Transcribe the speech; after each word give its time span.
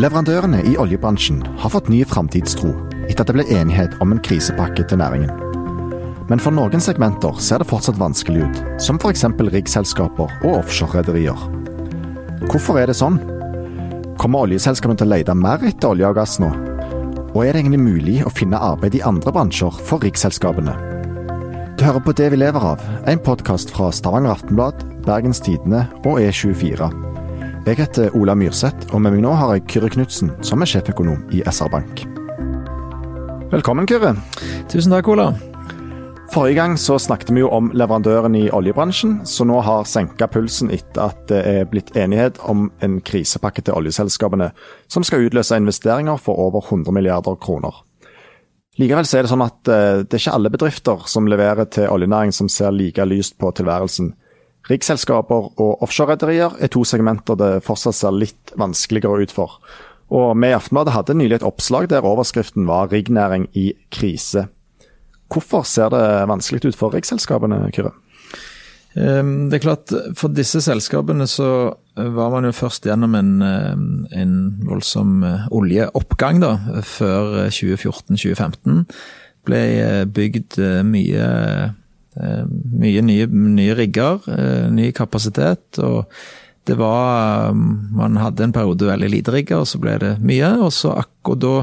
Leverandørene 0.00 0.62
i 0.64 0.72
oljebransjen 0.80 1.42
har 1.60 1.68
fått 1.74 1.90
ny 1.92 1.98
framtidstro 2.08 2.70
etter 3.10 3.20
at 3.20 3.28
det 3.28 3.34
ble 3.36 3.44
enighet 3.52 3.98
om 4.00 4.14
en 4.14 4.22
krisepakke 4.24 4.86
til 4.88 5.02
næringen. 5.02 5.28
Men 6.30 6.40
for 6.40 6.54
noen 6.56 6.80
segmenter 6.80 7.36
ser 7.44 7.60
det 7.60 7.68
fortsatt 7.68 8.00
vanskelig 8.00 8.46
ut, 8.46 8.62
som 8.80 8.96
f.eks. 8.96 9.26
riggselskaper 9.52 10.32
og 10.46 10.62
offshorerederier. 10.62 11.36
Hvorfor 12.48 12.80
er 12.80 12.88
det 12.88 12.96
sånn? 12.96 13.20
Kommer 14.16 14.46
oljeselskapene 14.46 14.96
til 14.96 15.10
å 15.10 15.12
lete 15.12 15.36
mer 15.36 15.60
etter 15.68 15.92
olje 15.92 16.08
og 16.08 16.16
gass 16.16 16.38
nå? 16.40 16.48
Og 17.34 17.44
er 17.44 17.52
det 17.52 17.60
egentlig 17.60 17.84
mulig 17.84 18.18
å 18.24 18.32
finne 18.32 18.64
arbeid 18.64 18.96
i 18.96 19.04
andre 19.04 19.34
bransjer 19.34 19.76
for 19.76 20.00
riggselskapene? 20.00 20.72
Du 21.76 21.84
hører 21.84 22.00
på 22.00 22.16
Det 22.16 22.32
vi 22.32 22.40
lever 22.40 22.64
av, 22.72 22.80
en 23.04 23.20
podkast 23.20 23.76
fra 23.76 23.92
Stavanger 23.92 24.38
Aftenblad, 24.38 24.86
Bergens 25.04 25.44
Tidende 25.44 25.84
og 26.06 26.22
E24. 26.22 27.11
Jeg 27.62 27.78
heter 27.78 28.10
Ola 28.18 28.34
Myrseth, 28.34 28.88
og 28.90 29.04
med 29.04 29.12
meg 29.14 29.20
nå 29.22 29.36
har 29.38 29.52
jeg 29.54 29.62
Kyrre 29.70 29.88
Knutsen, 29.94 30.32
som 30.42 30.64
er 30.64 30.66
sjeføkonom 30.66 31.20
i 31.30 31.44
SR 31.46 31.68
Bank. 31.70 32.00
Velkommen, 33.52 33.86
Kyrre. 33.86 34.16
Tusen 34.66 34.90
takk, 34.90 35.06
Ola. 35.12 35.28
Forrige 36.34 36.56
gang 36.56 36.74
så 36.74 36.96
snakket 36.98 37.30
vi 37.30 37.44
jo 37.44 37.52
om 37.54 37.68
leverandøren 37.70 38.34
i 38.34 38.48
oljebransjen, 38.50 39.20
så 39.30 39.46
nå 39.46 39.60
har 39.62 39.86
senka 39.86 40.26
pulsen 40.32 40.72
etter 40.74 41.04
at 41.04 41.22
det 41.30 41.38
er 41.52 41.68
blitt 41.70 41.94
enighet 41.94 42.40
om 42.50 42.66
en 42.82 42.98
krisepakke 42.98 43.62
til 43.62 43.78
oljeselskapene, 43.78 44.50
som 44.90 45.06
skal 45.06 45.28
utløse 45.28 45.60
investeringer 45.62 46.18
for 46.18 46.42
over 46.42 46.66
100 46.66 46.90
milliarder 46.90 47.38
kroner. 47.38 47.78
Likevel 48.82 49.06
så 49.06 49.20
er 49.20 49.28
det 49.28 49.30
sånn 49.36 49.46
at 49.46 49.70
eh, 49.70 50.02
det 50.02 50.18
er 50.18 50.24
ikke 50.24 50.34
alle 50.34 50.50
bedrifter 50.50 51.06
som 51.06 51.30
leverer 51.30 51.70
til 51.70 51.86
oljenæring 51.94 52.34
som 52.34 52.50
ser 52.50 52.74
like 52.74 53.06
lyst 53.06 53.38
på 53.38 53.54
tilværelsen. 53.54 54.16
Riksselskaper 54.72 55.52
og 55.60 55.84
offshorerederier 55.84 56.56
er 56.62 56.70
to 56.72 56.84
segmenter 56.88 57.36
det 57.36 57.50
fortsatt 57.66 57.98
ser 57.98 58.16
litt 58.16 58.54
vanskeligere 58.58 59.26
ut 59.26 59.34
for. 59.34 59.58
Og 60.12 60.32
vi 60.40 60.50
i 60.50 60.56
Aftenbladet 60.56 60.96
hadde 60.96 61.16
nylig 61.16 61.40
et 61.40 61.46
oppslag 61.46 61.88
der 61.92 62.04
overskriften 62.04 62.66
var 62.68 62.88
'Riggnæring 62.88 63.48
i 63.52 63.72
krise'. 63.92 64.48
Hvorfor 65.32 65.64
ser 65.64 65.88
det 65.88 66.28
vanskelig 66.28 66.64
ut 66.64 66.76
for 66.76 66.92
riggselskapene, 66.92 67.70
Kyrre? 67.72 67.92
Ehm, 68.96 69.48
det 69.48 69.56
er 69.56 69.64
klart, 69.64 69.92
For 70.16 70.28
disse 70.28 70.60
selskapene 70.60 71.26
så 71.26 71.74
var 71.96 72.30
man 72.30 72.44
jo 72.44 72.52
først 72.52 72.84
gjennom 72.84 73.14
en, 73.14 73.42
eh, 73.42 74.20
en 74.20 74.34
voldsom 74.68 75.24
eh, 75.24 75.46
oljeoppgang 75.50 76.40
da, 76.40 76.58
før 76.82 77.48
2014-2015. 77.48 78.84
Ble 79.44 79.62
eh, 79.80 80.04
bygd 80.04 80.58
mye, 80.84 81.74
mye 82.14 83.02
nye, 83.02 83.26
nye 83.26 83.74
rigger, 83.78 84.20
ny 84.72 84.90
kapasitet. 84.92 85.78
og 85.78 86.10
det 86.64 86.76
var 86.78 87.52
Man 87.54 88.16
hadde 88.20 88.44
en 88.44 88.52
periode 88.54 88.86
veldig 88.86 89.08
lite 89.10 89.32
rigger, 89.34 89.62
og 89.62 89.70
så 89.70 89.80
ble 89.82 89.96
det 89.98 90.12
mye. 90.22 90.52
Og 90.62 90.72
så 90.74 90.94
akkurat 91.02 91.42
da 91.42 91.54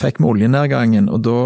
fikk 0.00 0.20
vi 0.20 0.30
oljenedgangen, 0.30 1.10
og 1.12 1.24
da 1.26 1.40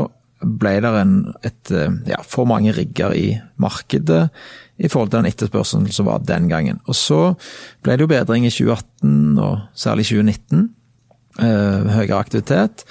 ble 0.44 0.74
det 0.84 0.92
en, 1.00 1.16
et, 1.42 1.70
eh, 1.72 1.90
ja, 2.10 2.20
for 2.22 2.44
mange 2.44 2.74
rigger 2.76 3.14
i 3.16 3.40
markedet 3.56 4.28
i 4.76 4.90
forhold 4.90 5.10
til 5.10 5.22
den 5.22 5.30
etterspørselen 5.30 5.90
som 5.94 6.06
var 6.06 6.24
den 6.26 6.48
gangen. 6.50 6.80
Og 6.86 6.94
Så 6.94 7.36
ble 7.82 7.96
det 7.96 8.04
jo 8.04 8.10
bedring 8.10 8.44
i 8.46 8.50
2018 8.50 9.38
og 9.38 9.60
særlig 9.74 10.04
2019. 10.04 10.70
Eh, 11.34 11.86
høyere 11.90 12.20
aktivitet. 12.20 12.84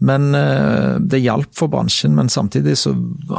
Men 0.00 0.30
eh, 0.32 0.96
det 1.04 1.20
hjalp 1.20 1.52
for 1.52 1.68
bransjen, 1.68 2.14
men 2.16 2.30
samtidig 2.32 2.78
så 2.80 2.94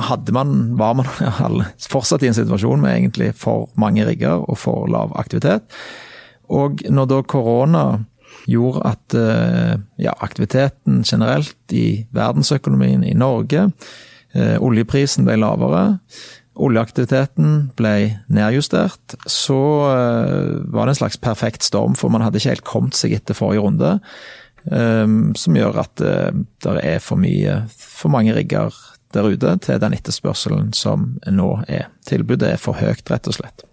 hadde 0.05 0.35
man, 0.37 0.75
var 0.77 0.99
man 0.99 1.07
fortsatt 1.93 2.21
i 2.21 2.29
en 2.29 2.37
situasjon 2.37 2.83
med 2.83 2.93
egentlig 2.93 3.31
for 3.41 3.71
mange 3.81 4.05
rigger 4.05 4.43
og 4.45 4.59
for 4.61 4.85
lav 4.91 5.15
aktivitet. 5.17 5.65
Og 6.53 6.83
når 6.93 7.09
da 7.09 7.17
korona 7.25 7.85
gjorde 8.45 8.83
at 8.85 9.15
eh, 9.17 9.73
ja, 10.05 10.13
aktiviteten 10.21 11.01
generelt 11.09 11.73
i 11.73 12.05
verdensøkonomien 12.13 13.03
i 13.05 13.17
Norge 13.17 13.69
Oljeprisen 14.31 15.25
ble 15.27 15.33
lavere. 15.41 15.97
Oljeaktiviteten 16.55 17.73
ble 17.75 18.21
nedjustert. 18.31 19.17
Så 19.27 19.57
var 19.91 20.87
det 20.87 20.93
en 20.93 20.99
slags 21.01 21.19
perfekt 21.19 21.67
storm, 21.67 21.97
for 21.99 22.07
man 22.13 22.23
hadde 22.23 22.39
ikke 22.39 22.53
helt 22.53 22.63
kommet 22.69 22.95
seg 22.95 23.17
etter 23.17 23.35
forrige 23.35 23.65
runde. 23.65 23.89
Som 24.69 25.55
gjør 25.57 25.79
at 25.81 26.01
det 26.01 26.73
er 26.85 26.99
for 27.01 27.17
mye, 27.17 27.55
for 27.73 28.13
mange 28.13 28.35
rigger 28.35 28.75
der 29.13 29.27
ute 29.27 29.55
til 29.65 29.81
den 29.81 29.95
etterspørselen 29.95 30.71
som 30.77 31.15
nå 31.27 31.49
er. 31.67 31.89
Tilbudet 32.07 32.53
er 32.53 32.61
for 32.61 32.79
høyt, 32.79 33.03
rett 33.11 33.29
og 33.29 33.37
slett. 33.37 33.65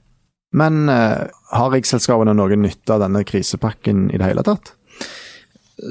Men 0.57 0.89
eh, 0.89 1.29
har 1.53 1.73
riggselskapene 1.73 2.35
noen 2.37 2.65
nytte 2.65 2.95
av 2.95 3.05
denne 3.05 3.25
krisepakken 3.29 4.09
i 4.13 4.21
det 4.21 4.31
hele 4.31 4.45
tatt? 4.47 4.73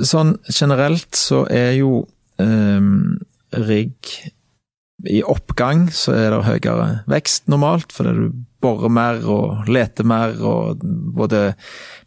Sånn 0.04 0.36
generelt 0.50 1.16
så 1.16 1.46
er 1.54 1.78
jo 1.78 2.02
um, 2.42 3.20
rigg 3.54 4.18
i 5.08 5.22
oppgang 5.22 5.86
så 5.94 6.16
er 6.18 6.34
det 6.34 6.42
høyere 6.48 6.88
vekst 7.08 7.46
normalt, 7.52 7.94
fordi 7.94 8.16
du 8.18 8.26
borer 8.64 8.92
mer 8.94 9.24
og 9.30 9.70
lete 9.70 10.06
mer, 10.08 10.36
og 10.42 10.84
både, 11.18 11.52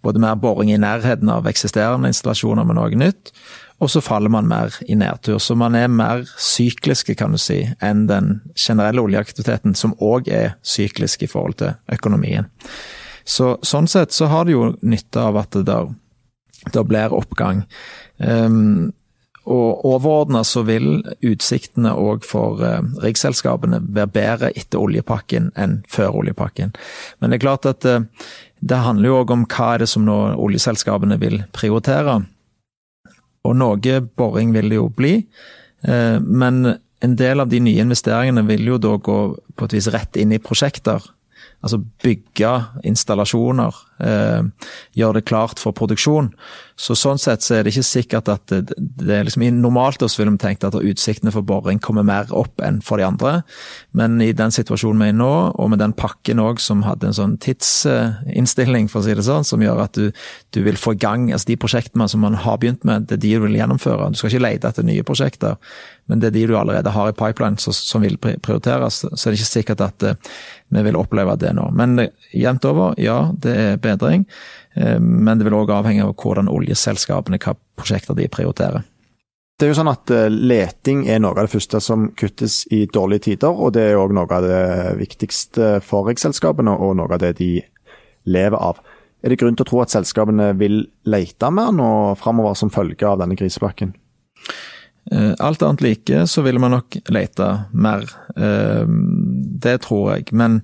både 0.02 0.22
mer 0.22 0.38
boring 0.40 0.72
i 0.72 0.80
nærheten 0.80 1.30
av 1.32 1.48
eksisterende 1.50 2.10
installasjoner 2.10 2.66
med 2.66 2.78
noe 2.78 3.00
nytt, 3.00 3.32
og 3.80 3.88
så 3.88 4.02
faller 4.04 4.32
man 4.32 4.48
mer 4.48 4.74
i 4.92 4.96
nedtur. 4.98 5.38
Så 5.40 5.56
man 5.56 5.74
er 5.78 5.88
mer 5.88 6.26
sykliske, 6.36 7.16
kan 7.16 7.32
du 7.32 7.40
si, 7.40 7.62
enn 7.80 8.04
den 8.10 8.40
generelle 8.52 9.00
oljeaktiviteten, 9.00 9.76
som 9.78 9.96
òg 10.04 10.28
er 10.28 10.58
syklisk 10.60 11.24
i 11.24 11.30
forhold 11.30 11.56
til 11.62 11.78
økonomien. 11.96 12.50
Så, 13.24 13.54
sånn 13.64 13.88
sett 13.88 14.12
så 14.12 14.28
har 14.32 14.44
det 14.44 14.56
jo 14.56 14.74
nytte 14.82 15.22
av 15.22 15.38
at 15.40 15.56
det 15.56 15.80
der 16.74 16.84
blir 16.84 17.14
oppgang. 17.16 17.64
Um, 18.18 18.90
og 19.50 19.84
overordna 19.88 20.42
så 20.46 20.62
vil 20.66 21.00
utsiktene 21.26 21.92
òg 21.98 22.26
for 22.26 22.62
uh, 22.62 22.80
riggselskapene 23.02 23.82
være 23.82 24.12
bedre 24.14 24.52
etter 24.54 24.80
oljepakken 24.80 25.50
enn 25.58 25.80
før 25.90 26.20
oljepakken. 26.22 26.74
Men 27.18 27.30
det 27.30 27.40
er 27.40 27.44
klart 27.46 27.68
at 27.70 27.86
uh, 27.88 28.06
det 28.60 28.82
handler 28.84 29.10
jo 29.10 29.20
òg 29.22 29.34
om 29.34 29.46
hva 29.48 29.72
er 29.74 29.84
det 29.84 29.90
som 29.90 30.06
nå 30.06 30.18
oljeselskapene 30.36 31.18
vil 31.20 31.40
prioritere. 31.56 32.20
Og 33.48 33.56
noe 33.56 34.00
boring 34.20 34.52
vil 34.56 34.70
det 34.70 34.80
jo 34.80 34.90
bli, 34.94 35.14
uh, 35.88 36.18
men 36.20 36.76
en 37.00 37.16
del 37.16 37.40
av 37.40 37.48
de 37.48 37.62
nye 37.64 37.80
investeringene 37.80 38.44
vil 38.48 38.74
jo 38.74 38.80
da 38.80 38.98
gå 39.00 39.20
på 39.56 39.66
et 39.66 39.78
vis 39.78 39.88
rett 39.92 40.20
inn 40.20 40.36
i 40.36 40.42
prosjekter 40.42 41.00
altså 41.60 41.80
bygge 42.02 42.52
installasjoner, 42.88 43.76
eh, 44.04 44.70
gjøre 44.98 45.20
det 45.20 45.28
klart 45.28 45.62
for 45.62 45.76
produksjon. 45.76 46.32
Så 46.80 46.96
Sånn 46.96 47.20
sett 47.20 47.44
så 47.44 47.58
er 47.58 47.64
det 47.64 47.74
ikke 47.74 47.84
sikkert 47.84 48.28
at 48.32 48.48
det, 48.48 48.72
det 48.78 49.12
er 49.12 49.26
liksom, 49.26 49.44
Normalt 49.60 50.00
så 50.00 50.20
ville 50.20 50.32
vi 50.32 50.40
tenkt 50.40 50.64
at 50.64 50.76
utsiktene 50.76 51.32
for 51.34 51.44
boring 51.44 51.80
kommer 51.82 52.06
mer 52.06 52.30
opp 52.32 52.62
enn 52.64 52.78
for 52.84 53.00
de 53.00 53.04
andre, 53.04 53.32
men 53.96 54.16
i 54.24 54.30
den 54.36 54.54
situasjonen 54.54 55.02
vi 55.02 55.10
er 55.10 55.14
i 55.14 55.18
nå, 55.18 55.32
og 55.60 55.70
med 55.72 55.82
den 55.82 55.92
pakken 55.96 56.40
òg 56.40 56.62
som 56.62 56.84
hadde 56.86 57.10
en 57.10 57.16
sånn 57.16 57.36
tidsinnstilling, 57.42 58.88
for 58.88 59.02
å 59.02 59.06
si 59.06 59.16
det 59.16 59.26
sånn, 59.26 59.44
som 59.44 59.64
gjør 59.64 59.84
at 59.84 59.98
du, 59.98 60.08
du 60.56 60.62
vil 60.64 60.80
få 60.80 60.94
i 60.96 61.02
gang 61.02 61.28
altså 61.34 61.52
de 61.52 61.58
prosjektene 61.60 62.08
som 62.08 62.24
man 62.24 62.38
har 62.40 62.60
begynt 62.62 62.86
med, 62.88 63.10
det 63.10 63.18
er 63.18 63.24
de 63.26 63.34
du 63.36 63.44
vil 63.44 63.58
gjennomføre. 63.60 64.10
Du 64.12 64.20
skal 64.20 64.32
ikke 64.32 64.46
lete 64.46 64.72
etter 64.72 64.86
nye 64.86 65.04
prosjekter, 65.06 65.60
men 66.10 66.22
det 66.22 66.30
er 66.30 66.38
de 66.38 66.46
du 66.50 66.56
allerede 66.58 66.90
har 66.90 67.10
i 67.10 67.16
pipeline 67.16 67.60
som 67.60 68.02
vil 68.02 68.16
prioriteres. 68.18 69.04
Så 69.04 69.28
er 69.28 69.34
det 69.34 69.40
ikke 69.40 69.50
sikkert 69.50 69.84
at 69.84 70.06
eh, 70.06 70.32
vi 70.74 70.82
vil 70.86 70.98
oppleve 70.98 71.36
det 71.38 71.52
nå. 71.54 71.68
Men 71.76 72.08
jevnt 72.34 72.66
over, 72.66 72.96
ja, 73.00 73.20
det 73.42 73.54
er 73.54 73.80
bedring. 73.90 74.24
Eh, 74.74 74.98
men 75.00 75.38
det 75.38 75.46
vil 75.48 75.58
òg 75.58 75.74
avhenge 75.74 76.06
av 76.06 76.16
hvordan 76.18 76.50
oljeselskapene, 76.50 77.40
hva 77.42 77.56
prosjekter 77.78 78.18
de 78.18 78.30
prioriterer. 78.32 78.86
Det 79.60 79.66
er 79.66 79.74
jo 79.74 79.76
sånn 79.76 79.92
at 79.92 80.08
eh, 80.14 80.30
Leting 80.32 81.02
er 81.12 81.18
noe 81.20 81.34
av 81.34 81.44
det 81.44 81.52
første 81.52 81.82
som 81.84 82.06
kuttes 82.16 82.62
i 82.72 82.86
dårlige 82.88 83.26
tider, 83.26 83.52
og 83.52 83.74
det 83.76 83.90
er 83.90 83.98
òg 84.00 84.14
noe 84.16 84.30
av 84.32 84.46
det 84.46 84.62
viktigste 85.02 85.74
for 85.84 86.08
riksselskapene, 86.08 86.72
og 86.72 86.96
noe 86.96 87.12
av 87.12 87.20
det 87.20 87.34
de 87.42 87.50
lever 88.24 88.56
av. 88.56 88.80
Er 89.20 89.32
det 89.32 89.40
grunn 89.42 89.58
til 89.58 89.66
å 89.66 89.68
tro 89.68 89.82
at 89.82 89.92
selskapene 89.92 90.54
vil 90.56 90.86
lete 91.04 91.50
mer 91.52 91.74
nå 91.76 91.90
framover 92.16 92.56
som 92.56 92.72
følge 92.72 93.04
av 93.04 93.20
denne 93.20 93.36
krisepakken? 93.36 93.92
Eh, 95.12 95.34
alt 95.44 95.66
annet 95.66 95.84
like, 95.84 96.24
så 96.24 96.46
vil 96.46 96.60
man 96.62 96.78
nok 96.78 96.96
lete 97.12 97.50
mer. 97.76 98.08
Det 99.60 99.76
tror 99.84 100.14
jeg. 100.14 100.32
Men 100.32 100.62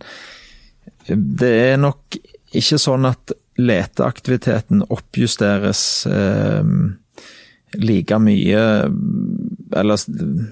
det 1.13 1.53
er 1.53 1.77
nok 1.85 2.17
ikke 2.55 2.79
sånn 2.79 3.09
at 3.09 3.33
leteaktiviteten 3.57 4.85
oppjusteres 4.93 5.81
eh, 6.11 6.63
like 7.81 8.19
mye 8.23 8.65
Eller 9.77 10.01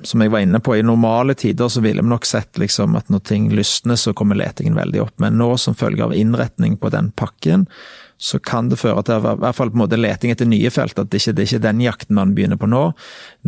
som 0.06 0.23
jeg 0.23 0.32
var 0.32 0.44
inne 0.44 0.61
på, 0.61 0.76
i 0.76 0.87
normale 0.87 1.35
tider 1.38 1.69
så 1.73 1.82
ville 1.85 2.03
vi 2.03 2.12
nok 2.12 2.26
sett 2.29 2.61
liksom 2.61 2.97
at 2.99 3.11
når 3.12 3.25
ting 3.29 3.50
lysner, 3.55 3.99
så 4.00 4.15
kommer 4.17 4.38
letingen 4.38 4.76
veldig 4.79 5.03
opp. 5.06 5.15
Men 5.23 5.38
nå 5.41 5.55
som 5.61 5.76
følge 5.79 6.05
av 6.05 6.15
innretning 6.15 6.76
på 6.81 6.93
den 6.94 7.12
pakken, 7.17 7.69
så 8.17 8.38
kan 8.38 8.69
det 8.71 8.79
føre 8.79 9.03
til 9.05 9.19
i 9.19 9.35
hvert 9.43 9.56
fall 9.56 9.73
på 9.73 9.76
en 9.76 9.82
måte 9.82 9.99
leting 9.99 10.32
etter 10.32 10.49
nye 10.49 10.71
felt. 10.73 10.99
At 11.00 11.11
det 11.11 11.21
ikke 11.21 11.35
det 11.35 11.43
er 11.43 11.50
ikke 11.50 11.67
den 11.67 11.82
jakten 11.85 12.19
man 12.19 12.35
begynner 12.37 12.61
på 12.61 12.71
nå. 12.71 12.85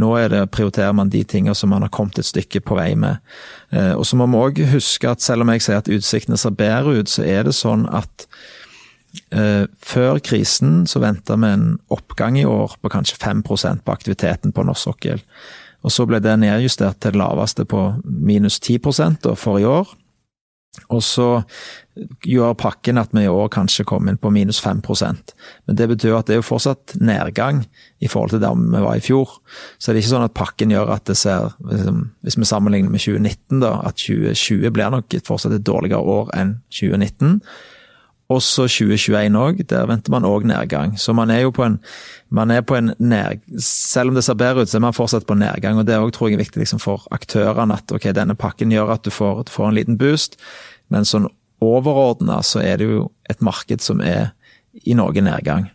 Nå 0.02 0.11
det, 0.32 0.43
prioriterer 0.55 0.96
man 0.96 1.12
de 1.12 1.23
tingene 1.25 1.55
som 1.56 1.70
man 1.73 1.87
har 1.87 1.93
kommet 1.94 2.19
et 2.20 2.29
stykke 2.29 2.61
på 2.67 2.79
vei 2.79 2.90
med. 2.99 3.22
Eh, 3.70 3.94
og 3.94 4.05
så 4.08 4.19
må 4.19 4.26
vi 4.32 4.43
òg 4.43 4.62
huske 4.75 5.11
at 5.11 5.25
selv 5.25 5.46
om 5.46 5.55
jeg 5.55 5.64
sier 5.64 5.81
at 5.81 5.90
utsiktene 5.93 6.38
ser 6.40 6.58
bedre 6.58 6.99
ut, 6.99 7.12
så 7.12 7.25
er 7.25 7.46
det 7.46 7.56
sånn 7.56 7.88
at 7.94 8.29
Før 9.81 10.19
krisen 10.20 10.82
så 10.84 11.00
venta 11.00 11.38
vi 11.40 11.49
en 11.49 11.79
oppgang 11.88 12.37
i 12.37 12.44
år 12.44 12.75
på 12.82 12.90
kanskje 12.93 13.17
5% 13.17 13.81
på 13.87 13.94
aktiviteten 13.94 14.52
på 14.52 14.64
norsk 14.69 14.90
sokkel. 14.90 15.22
Og 15.87 15.94
så 15.94 16.06
ble 16.09 16.19
det 16.23 16.35
nedjustert 16.43 16.99
til 17.00 17.15
det 17.15 17.21
laveste 17.23 17.67
på 17.69 17.85
minus 18.05 18.59
10% 18.59 19.31
for 19.38 19.62
i 19.62 19.69
år. 19.69 19.94
Og 20.93 21.00
så 21.00 21.27
gjør 22.29 22.56
pakken 22.59 23.00
at 23.00 23.15
vi 23.17 23.23
i 23.25 23.31
år 23.33 23.49
kanskje 23.55 23.87
kom 23.88 24.11
inn 24.11 24.19
på 24.21 24.29
minus 24.35 24.59
5% 24.61 25.33
Men 25.67 25.79
det 25.79 25.87
betyr 25.88 26.19
at 26.19 26.29
det 26.29 26.37
er 26.37 26.41
jo 26.43 26.50
fortsatt 26.50 26.97
nedgang 27.00 27.62
i 28.05 28.11
forhold 28.12 28.35
til 28.35 28.43
der 28.43 28.59
vi 28.59 28.83
var 28.85 28.99
i 28.99 29.05
fjor. 29.05 29.38
Så 29.79 29.91
det 29.91 29.97
er 29.97 30.03
ikke 30.03 30.12
sånn 30.12 30.27
at 30.29 30.37
pakken 30.37 30.75
gjør 30.75 30.93
at 30.99 31.06
det 31.09 31.17
ser 31.17 31.55
liksom, 31.65 32.03
Hvis 32.27 32.37
vi 32.37 32.50
sammenligner 32.50 32.93
med 32.93 33.00
2019, 33.00 33.62
da, 33.65 33.73
at 33.89 33.97
2020 34.03 34.75
blir 34.77 34.93
nok 34.93 35.17
fortsatt 35.25 35.56
et 35.56 35.67
dårligere 35.67 36.03
år 36.03 36.31
enn 36.37 36.59
2019. 36.69 37.41
Også 38.28 38.64
2021 38.67 39.38
òg, 39.38 39.61
der 39.70 39.87
venter 39.87 40.11
man 40.11 40.26
òg 40.26 40.46
nedgang. 40.50 40.96
Så 40.99 41.14
man 41.14 41.31
er 41.31 41.44
jo 41.44 41.52
på 41.55 41.62
en, 41.62 41.76
man 42.28 42.50
er 42.50 42.64
på 42.67 42.75
en 42.75 42.90
ned, 42.99 43.38
Selv 43.62 44.11
om 44.11 44.14
det 44.14 44.25
ser 44.25 44.34
bedre 44.34 44.62
ut, 44.62 44.69
så 44.69 44.78
er 44.78 44.82
man 44.82 44.96
fortsatt 44.96 45.26
på 45.26 45.38
nedgang. 45.38 45.78
og 45.78 45.87
Det 45.87 45.94
òg 45.94 46.11
tror 46.12 46.28
jeg 46.28 46.34
er 46.34 46.43
viktig 46.43 46.58
liksom 46.58 46.82
for 46.82 47.06
aktørene, 47.11 47.75
at 47.75 47.93
ok, 47.93 48.11
denne 48.14 48.34
pakken 48.34 48.70
gjør 48.70 48.90
at 48.94 49.05
du 49.05 49.11
får, 49.11 49.44
du 49.46 49.50
får 49.50 49.69
en 49.69 49.75
liten 49.75 49.99
boost. 49.99 50.37
Men 50.90 51.06
sånn 51.06 51.28
overordna 51.62 52.43
så 52.43 52.61
er 52.61 52.78
det 52.78 52.90
jo 52.90 53.11
et 53.31 53.40
marked 53.40 53.81
som 53.81 54.00
er 54.00 54.32
i 54.84 54.94
noe 54.94 55.12
nedgang. 55.14 55.70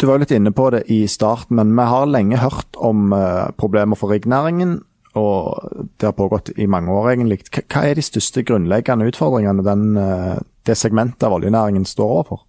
Du 0.00 0.08
var 0.08 0.18
litt 0.18 0.32
inne 0.34 0.50
på 0.50 0.70
det 0.74 0.86
i 0.90 1.04
starten, 1.06 1.56
men 1.60 1.76
vi 1.76 1.84
har 1.86 2.08
lenge 2.10 2.40
hørt 2.42 2.80
om 2.80 3.12
uh, 3.12 3.52
problemer 3.60 3.98
for 3.98 4.10
riggnæringen. 4.10 4.80
Og 5.14 5.60
det 6.00 6.08
har 6.08 6.16
pågått 6.16 6.50
i 6.56 6.66
mange 6.66 6.90
år, 6.90 7.12
egentlig. 7.12 7.42
Hva 7.68 7.84
er 7.84 7.98
de 7.98 8.02
største 8.02 8.42
grunnleggende 8.48 9.06
utfordringene 9.12 9.64
den, 9.66 9.84
uh, 10.00 10.40
det 10.68 10.78
segmentet 10.78 11.26
av 11.28 11.36
oljenæringen 11.38 11.86
står 11.88 12.16
overfor? 12.16 12.42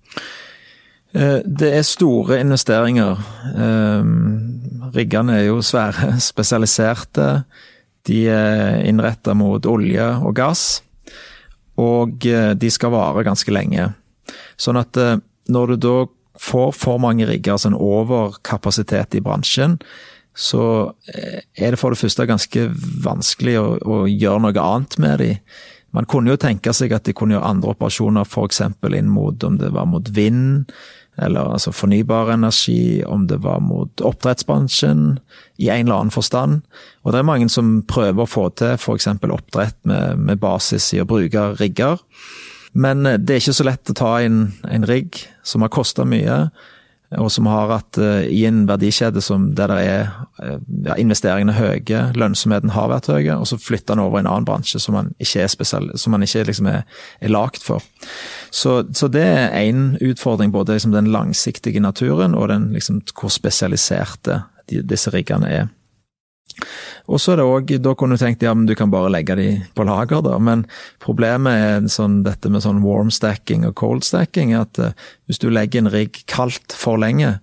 Uh, 1.14 1.42
det 1.46 1.70
er 1.78 1.86
store 1.86 2.40
investeringer. 2.42 3.20
Riggene 4.94 5.38
er 5.40 5.46
jo 5.48 5.62
svære, 5.66 6.16
spesialiserte. 6.32 7.44
De 8.08 8.26
er 8.28 8.82
innretta 8.90 9.36
mot 9.38 9.66
olje 9.70 10.10
og 10.20 10.36
gass 10.36 10.82
og 11.82 12.26
eh, 12.30 12.54
de 12.54 12.72
skal 12.72 12.94
vare 12.94 13.26
ganske 13.26 13.54
lenge. 13.54 13.90
Sånn 14.60 14.80
at 14.80 14.98
eh, 15.00 15.20
når 15.50 15.74
du 15.74 15.78
da 15.88 15.96
får 16.44 16.74
for 16.78 17.02
mange 17.02 17.28
rigger, 17.30 17.56
altså 17.56 17.72
en 17.72 17.80
overkapasitet 17.80 19.18
i 19.18 19.24
bransjen, 19.24 19.78
så 20.34 20.94
eh, 21.14 21.42
er 21.58 21.74
det 21.74 21.82
for 21.82 21.94
det 21.94 22.02
første 22.02 22.28
ganske 22.30 22.68
vanskelig 23.06 23.58
å, 23.62 23.68
å 23.82 24.02
gjøre 24.10 24.46
noe 24.46 24.66
annet 24.66 24.98
med 25.02 25.24
de. 25.24 25.32
Man 25.94 26.08
kunne 26.10 26.34
jo 26.34 26.42
tenke 26.42 26.74
seg 26.74 26.94
at 26.96 27.06
de 27.06 27.14
kunne 27.16 27.38
gjøre 27.38 27.50
andre 27.54 27.74
operasjoner, 27.76 28.26
f.eks. 28.26 28.64
inn 28.90 29.12
mot 29.14 29.44
om 29.46 29.60
det 29.62 29.70
var 29.76 29.86
mot 29.90 30.10
vind, 30.16 30.72
eller 31.22 31.54
altså 31.54 31.72
fornybar 31.76 32.32
energi, 32.34 33.04
om 33.06 33.28
det 33.30 33.38
var 33.44 33.62
mot 33.62 34.02
oppdrettsbransjen, 34.02 35.20
i 35.62 35.70
en 35.70 35.86
eller 35.86 36.00
annen 36.00 36.16
forstand. 36.16 36.64
Og 37.04 37.14
det 37.14 37.22
er 37.22 37.30
mange 37.30 37.50
som 37.54 37.76
prøver 37.86 38.26
å 38.26 38.30
få 38.30 38.48
til 38.58 38.74
f.eks. 38.74 39.12
oppdrett 39.22 39.78
med, 39.86 40.18
med, 40.18 40.42
basis 40.42 40.90
i 40.98 41.04
å 41.04 41.08
bruke 41.10 41.52
rigger. 41.62 42.02
Men 42.74 43.06
eh, 43.06 43.20
det 43.22 43.36
er 43.36 43.44
ikke 43.44 43.60
så 43.62 43.70
lett 43.70 43.94
å 43.94 43.98
ta 43.98 44.16
inn 44.26 44.48
en 44.66 44.88
rigg 44.90 45.22
som 45.46 45.62
har 45.62 45.74
kosta 45.74 46.08
mye, 46.10 46.48
og 47.20 47.30
som 47.32 47.48
har 47.50 47.72
hatt 47.72 48.00
uh, 48.02 48.24
i 48.26 48.44
en 48.48 48.64
verdikjede 48.70 49.22
der 49.58 49.72
det 49.72 49.80
er 49.84 50.08
uh, 50.42 50.58
ja, 50.88 50.96
investeringene 51.00 51.56
høye, 51.58 52.02
lønnsomheten 52.18 52.74
har 52.74 52.90
vært 52.92 53.10
høy, 53.12 53.30
og 53.36 53.48
så 53.50 53.60
flytter 53.62 53.94
den 53.94 54.04
over 54.06 54.20
i 54.20 54.24
en 54.24 54.32
annen 54.32 54.48
bransje 54.48 54.82
som 54.82 54.98
man 54.98 55.12
ikke 55.20 55.44
er, 55.44 55.52
spesiell, 55.52 55.92
ikke 55.94 56.46
liksom 56.50 56.70
er, 56.72 56.84
er 57.22 57.34
lagd 57.34 57.64
for. 57.64 57.84
Så, 58.52 58.84
så, 58.94 59.10
det 59.12 59.24
er 59.24 59.56
én 59.60 59.94
utfordring, 60.02 60.52
både 60.54 60.78
liksom 60.78 60.96
den 60.96 61.12
langsiktige 61.14 61.84
naturen 61.84 62.36
og 62.36 62.50
den 62.50 62.72
liksom, 62.74 63.02
hvor 63.20 63.34
spesialiserte 63.34 64.44
de, 64.70 64.82
disse 64.82 65.14
riggene 65.14 65.50
er. 65.50 65.72
Og 67.12 67.20
så 67.20 67.34
er 67.34 67.42
det 67.42 67.48
òg, 67.48 67.74
da 67.84 67.92
kunne 68.00 68.16
du 68.16 68.22
tenkt 68.22 68.46
ja, 68.46 68.54
men 68.56 68.68
du 68.70 68.76
kan 68.80 68.92
bare 68.94 69.12
legge 69.12 69.36
de 69.36 69.48
på 69.76 69.84
lager, 69.88 70.24
da. 70.24 70.38
Men 70.40 70.64
problemet 71.04 71.66
er 71.66 71.92
sånn, 71.92 72.22
dette 72.24 72.52
med 72.52 72.64
sånn 72.64 72.84
warm 72.86 73.12
stacking 73.12 73.66
og 73.68 73.76
cold 73.80 74.08
stacking, 74.08 74.54
at 74.56 74.80
uh, 74.80 74.96
hvis 75.28 75.42
du 75.44 75.50
legger 75.52 75.84
en 75.84 75.92
rigg 75.92 76.24
kaldt 76.32 76.76
for 76.78 77.02
lenge, 77.02 77.36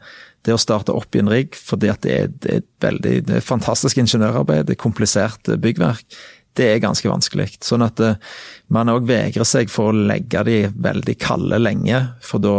det 0.48 0.54
å 0.56 0.60
starte 0.60 0.94
opp 0.96 1.12
i 1.12 1.20
en 1.20 1.28
rigg 1.28 1.56
fordi 1.58 1.90
at 1.92 2.00
det 2.00 2.14
er, 2.16 2.30
det 2.40 2.54
er, 2.54 2.62
veldig, 2.80 3.14
det 3.28 3.34
er 3.36 3.44
fantastisk 3.44 4.00
ingeniørarbeid, 4.00 4.64
det 4.68 4.78
er 4.78 4.80
komplisert 4.80 5.50
byggverk, 5.60 6.06
det 6.58 6.66
er 6.66 6.80
ganske 6.82 7.06
vanskelig. 7.08 7.46
Sånn 7.62 7.84
at 7.84 8.00
uh, 8.02 8.16
man 8.74 8.90
òg 8.90 9.06
vegrer 9.08 9.46
seg 9.46 9.70
for 9.70 9.90
å 9.90 10.04
legge 10.10 10.42
de 10.46 10.56
veldig 10.82 11.14
kalde 11.22 11.60
lenge, 11.60 12.00
for 12.26 12.42
da 12.42 12.56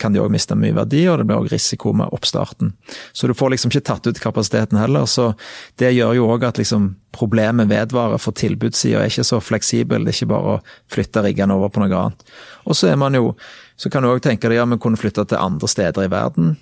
kan 0.00 0.14
de 0.14 0.20
òg 0.20 0.32
miste 0.32 0.56
mye 0.58 0.76
verdi, 0.76 1.06
og 1.08 1.20
det 1.20 1.26
blir 1.28 1.40
òg 1.40 1.50
risiko 1.52 1.94
med 1.96 2.12
oppstarten. 2.12 2.74
Så 3.12 3.30
du 3.30 3.34
får 3.36 3.54
liksom 3.54 3.72
ikke 3.72 3.86
tatt 3.88 4.10
ut 4.10 4.20
kapasiteten 4.20 4.80
heller. 4.80 5.08
Så 5.08 5.32
det 5.80 5.94
gjør 5.96 6.18
jo 6.18 6.28
òg 6.34 6.44
at 6.50 6.60
liksom 6.60 6.94
problemet 7.16 7.70
vedvarer, 7.72 8.20
for 8.20 8.36
tilbudssida 8.36 9.00
er 9.00 9.10
ikke 9.10 9.26
så 9.26 9.40
fleksibel. 9.42 10.04
Det 10.04 10.14
er 10.14 10.20
ikke 10.20 10.32
bare 10.34 10.56
å 10.56 10.60
flytte 10.92 11.24
riggene 11.24 11.56
over 11.56 11.72
på 11.72 11.82
noe 11.82 12.04
annet. 12.04 12.28
Og 12.68 12.76
så 12.76 12.92
er 12.92 13.00
man 13.00 13.16
jo, 13.16 13.32
så 13.80 13.92
kan 13.92 14.04
du 14.04 14.12
òg 14.12 14.22
tenke 14.24 14.50
deg 14.50 14.60
ja, 14.60 14.68
vi 14.68 14.80
kunne 14.82 15.00
flytte 15.00 15.24
til 15.26 15.40
andre 15.40 15.70
steder 15.70 16.06
i 16.06 16.12
verden. 16.12 16.54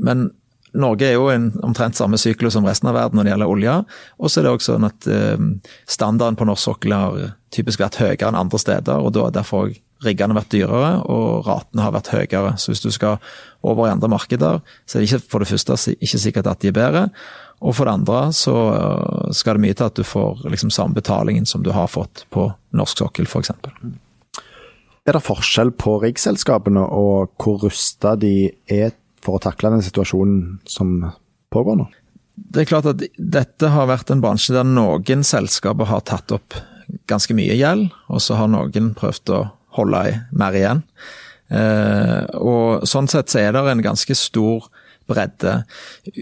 Men 0.00 0.30
Norge 0.78 1.08
er 1.08 1.16
jo 1.16 1.28
en 1.32 1.50
omtrent 1.66 1.98
samme 1.98 2.18
syklus 2.20 2.54
som 2.54 2.66
resten 2.66 2.90
av 2.90 2.96
verden 2.98 3.18
når 3.18 3.26
det 3.26 3.32
gjelder 3.34 3.52
olje. 3.52 3.76
Og 4.20 4.30
så 4.30 4.40
er 4.40 4.46
det 4.46 4.54
også 4.54 4.74
sånn 4.76 4.88
at 4.88 5.08
eh, 5.10 5.46
standarden 5.90 6.38
på 6.38 6.46
norsk 6.48 6.68
sokkel 6.68 6.94
har 6.94 7.20
typisk 7.54 7.82
vært 7.82 7.98
høyere 7.98 8.28
enn 8.28 8.38
andre 8.38 8.60
steder, 8.62 9.02
og 9.02 9.14
da 9.14 9.26
har 9.26 9.34
derfor 9.34 9.72
riggene 10.04 10.36
vært 10.36 10.52
dyrere 10.54 10.92
og 11.12 11.46
ratene 11.48 11.84
har 11.84 11.94
vært 11.94 12.12
høyere. 12.14 12.54
Så 12.60 12.72
hvis 12.72 12.84
du 12.84 12.90
skal 12.94 13.18
over 13.66 13.88
i 13.88 13.92
andre 13.92 14.08
markeder, 14.10 14.60
så 14.86 14.96
er 14.96 15.02
det 15.02 15.10
ikke 15.10 15.32
for 15.34 15.42
det 15.42 15.50
første 15.50 15.78
ikke 15.96 16.22
sikkert 16.22 16.50
at 16.50 16.62
de 16.62 16.70
er 16.70 16.76
bedre. 16.76 17.08
Og 17.60 17.74
for 17.76 17.84
det 17.84 17.98
andre 17.98 18.20
så 18.36 18.54
eh, 18.72 19.32
skal 19.36 19.58
det 19.58 19.66
mye 19.66 19.76
til 19.76 19.90
at 19.90 19.98
du 19.98 20.06
får 20.06 20.46
liksom 20.48 20.72
samme 20.72 20.96
betalingen 20.96 21.48
som 21.48 21.64
du 21.64 21.72
har 21.76 21.90
fått 21.92 22.24
på 22.32 22.48
norsk 22.76 23.04
sokkel, 23.04 23.28
f.eks. 23.28 23.52
Er 25.08 25.16
det 25.16 25.24
forskjell 25.24 25.72
på 25.80 25.98
riggselskapene 26.02 26.82
og 26.84 27.32
hvor 27.40 27.60
rusta 27.64 28.14
de 28.20 28.50
er 28.70 28.94
for 29.24 29.36
å 29.36 29.42
takle 29.42 29.72
den 29.74 29.84
situasjonen 29.84 30.60
som 30.68 30.98
pågår 31.52 31.80
nå? 31.80 31.88
Det 32.40 32.62
er 32.62 32.70
klart 32.70 32.88
at 32.88 33.02
dette 33.16 33.70
har 33.72 33.88
vært 33.90 34.10
en 34.12 34.22
bransje 34.22 34.54
der 34.56 34.66
noen 34.66 35.24
selskaper 35.26 35.90
har 35.90 36.04
tatt 36.08 36.32
opp 36.34 36.56
ganske 37.10 37.34
mye 37.36 37.54
gjeld, 37.58 37.90
og 38.10 38.22
så 38.24 38.38
har 38.38 38.50
noen 38.50 38.92
prøvd 38.98 39.34
å 39.36 39.40
holde 39.76 40.04
mer 40.34 40.56
igjen. 40.56 40.84
Eh, 41.50 42.22
og 42.38 42.86
Sånn 42.88 43.10
sett 43.10 43.30
så 43.30 43.42
er 43.42 43.54
det 43.54 43.64
en 43.70 43.84
ganske 43.84 44.16
stor 44.18 44.70
bredde. 45.10 45.56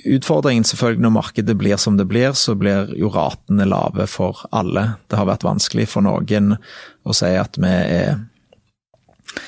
Utfordringen 0.08 0.64
selvfølgelig 0.66 1.04
når 1.04 1.14
markedet 1.14 1.56
blir 1.60 1.80
som 1.80 1.98
det 1.98 2.08
blir, 2.08 2.32
så 2.32 2.56
blir 2.58 2.92
jo 2.96 3.10
ratene 3.12 3.68
lave 3.68 4.08
for 4.08 4.44
alle. 4.50 4.98
Det 5.08 5.20
har 5.20 5.28
vært 5.28 5.46
vanskelig 5.46 5.88
for 5.92 6.06
noen 6.06 6.56
å 7.04 7.16
si 7.16 7.32
at 7.36 7.60
vi 7.60 7.72
er 7.72 8.18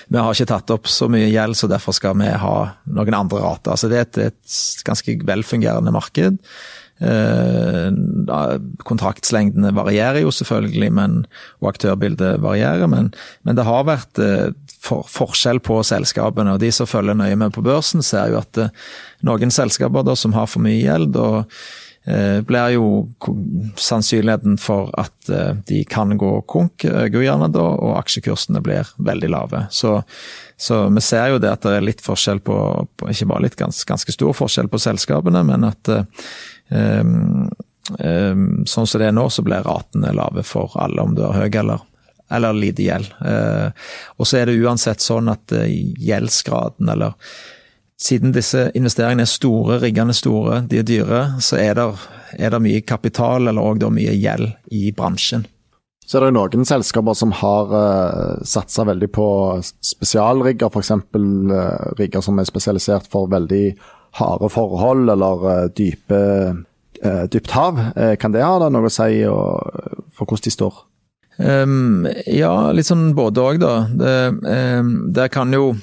vi 0.09 0.20
har 0.20 0.35
ikke 0.35 0.50
tatt 0.52 0.75
opp 0.75 0.90
så 0.90 1.09
mye 1.12 1.30
gjeld, 1.30 1.59
så 1.59 1.70
derfor 1.70 1.97
skal 1.97 2.18
vi 2.20 2.28
ha 2.28 2.56
noen 2.90 3.16
andre 3.23 3.42
rater. 3.44 3.78
Så 3.78 3.90
det 3.90 3.99
er 3.99 4.06
et, 4.09 4.20
et 4.30 4.85
ganske 4.87 5.16
velfungerende 5.28 5.94
marked. 5.94 6.38
Eh, 7.00 7.92
kontraktslengdene 8.85 9.73
varierer 9.73 10.20
jo 10.20 10.32
selvfølgelig, 10.37 10.90
men, 10.92 11.14
og 11.62 11.70
aktørbildet 11.73 12.42
varierer, 12.44 12.90
men, 12.92 13.09
men 13.49 13.56
det 13.56 13.64
har 13.64 13.87
vært 13.88 14.20
eh, 14.20 14.50
for, 14.85 15.06
forskjell 15.09 15.62
på 15.64 15.78
selskapene. 15.87 16.54
og 16.54 16.61
De 16.61 16.68
som 16.75 16.88
følger 16.90 17.16
nøye 17.16 17.38
med 17.40 17.54
på 17.56 17.64
børsen, 17.64 18.04
ser 18.04 18.35
jo 18.35 18.42
at 18.42 18.61
eh, 18.61 18.75
noen 19.25 19.54
selskaper 19.54 20.04
da, 20.04 20.16
som 20.16 20.37
har 20.37 20.50
for 20.52 20.64
mye 20.64 20.82
gjeld, 20.82 21.16
og 21.16 21.49
blir 22.47 22.71
jo 22.73 22.85
sannsynligheten 23.76 24.57
for 24.59 24.88
at 24.99 25.28
eh, 25.28 25.52
de 25.66 25.83
kan 25.85 26.16
gå 26.19 26.30
konk 26.49 26.85
øker 26.88 27.23
gjerne 27.23 27.50
da, 27.52 27.64
og 27.76 27.99
aksjekursene 28.00 28.62
blir 28.64 28.88
veldig 28.97 29.28
lave. 29.30 29.66
Så, 29.71 29.99
så, 30.57 30.87
vi 30.88 31.02
ser 31.04 31.35
jo 31.35 31.42
det 31.42 31.52
at 31.52 31.66
det 31.66 31.75
er 31.76 31.85
litt 31.85 32.00
forskjell 32.04 32.40
på, 32.45 32.57
på 32.97 33.11
ikke 33.12 33.28
bare 33.28 33.45
litt, 33.45 33.59
ganske, 33.61 33.85
ganske, 33.88 34.16
stor 34.16 34.33
forskjell 34.37 34.73
på 34.73 34.80
selskapene, 34.80 35.45
men 35.45 35.69
at 35.69 35.92
um, 35.92 37.50
um, 38.00 38.49
sånn 38.64 38.88
som 38.88 39.02
det 39.02 39.11
er 39.11 39.14
nå, 39.16 39.28
så 39.28 39.45
blir 39.45 39.69
ratene 39.69 40.16
lave 40.16 40.45
for 40.47 40.73
alle, 40.80 41.04
om 41.04 41.14
du 41.14 41.26
har 41.26 41.37
høy 41.37 41.52
eller, 41.52 41.85
eller 42.33 42.57
lite 42.57 42.87
gjeld. 42.87 43.12
Og 44.16 44.28
så 44.28 44.40
er 44.40 44.49
det 44.49 44.61
uansett 44.62 45.02
sånn 45.04 45.28
at 45.33 45.52
gjeldsgraden 45.52 46.92
eller 46.95 47.16
siden 48.00 48.33
disse 48.33 48.71
investeringene 48.76 49.26
er 49.26 49.30
store, 49.30 49.78
riggene 49.83 50.14
er 50.14 50.19
store, 50.19 50.61
de 50.71 50.80
er 50.80 50.87
dyre, 50.88 51.23
så 51.45 51.59
er 51.61 51.76
det, 51.76 51.87
er 52.40 52.54
det 52.54 52.62
mye 52.64 52.83
kapital 52.87 53.50
eller 53.50 53.61
òg 53.61 53.85
mye 53.92 54.14
gjeld 54.16 54.54
i 54.73 54.90
bransjen. 54.97 55.45
Så 56.11 56.19
er 56.19 56.26
det 56.26 56.35
noen 56.35 56.66
selskaper 56.66 57.14
som 57.14 57.30
har 57.38 57.71
uh, 57.71 57.80
eh, 57.85 58.47
satsa 58.49 58.83
veldig 58.88 59.09
på 59.14 59.26
spesialrigger, 59.62 60.73
f.eks. 60.73 60.90
Uh, 60.90 61.52
eh, 61.54 61.85
rigger 62.00 62.25
som 62.25 62.40
er 62.40 62.49
spesialisert 62.49 63.07
for 63.12 63.30
veldig 63.30 63.76
harde 64.19 64.49
forhold 64.50 65.12
eller 65.12 65.45
uh, 65.47 65.69
dype, 65.71 66.23
uh, 67.04 67.25
dypt 67.30 67.54
hav. 67.54 67.78
Kan 68.19 68.35
det 68.35 68.42
ha 68.42 68.57
noe 68.59 68.90
å 68.90 68.90
si 68.90 69.23
og, 69.30 70.02
for 70.11 70.26
hvordan 70.26 70.49
de 70.49 70.54
står? 70.57 70.83
Um, 71.38 72.09
ja, 72.26 72.52
litt 72.75 72.90
sånn 72.90 73.12
både 73.14 73.47
òg, 73.47 73.62
da. 73.62 73.75
Det, 73.95 74.16
um, 74.83 74.90
der 75.14 75.30
kan 75.33 75.54
jo 75.54 75.76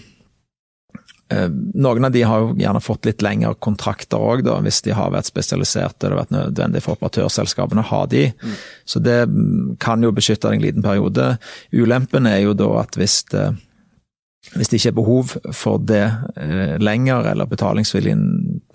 noen 1.73 2.07
av 2.07 2.11
de 2.11 2.21
har 2.23 2.39
jo 2.39 2.53
gjerne 2.55 2.81
fått 2.83 3.07
litt 3.07 3.23
lengre 3.25 3.53
kontrakter 3.59 4.21
òg, 4.21 4.47
hvis 4.63 4.79
de 4.85 4.95
har 4.95 5.11
vært 5.11 5.27
spesialiserte. 5.27 6.05
Det 6.05 6.13
har 6.13 6.21
vært 6.21 6.35
nødvendig 6.35 6.83
for 6.85 6.95
operatørselskapene 6.95 7.83
å 7.83 7.89
ha 7.89 8.01
de. 8.07 8.23
Mm. 8.31 8.57
Så 8.87 9.01
det 9.03 9.17
mm, 9.27 9.75
kan 9.83 10.03
jo 10.03 10.13
beskytte 10.15 10.47
deg 10.47 10.59
en 10.59 10.67
liten 10.67 10.85
periode. 10.85 11.33
Ulempen 11.75 12.29
er 12.29 12.41
jo 12.45 12.55
da 12.55 12.69
at 12.79 12.95
hvis 12.99 13.19
det, 13.33 13.45
hvis 14.55 14.71
det 14.71 14.79
ikke 14.79 14.93
er 14.93 14.99
behov 15.01 15.35
for 15.51 15.83
det 15.83 16.05
eh, 16.39 16.75
lenger, 16.79 17.27
eller 17.33 17.51
betalingsviljen 17.51 18.23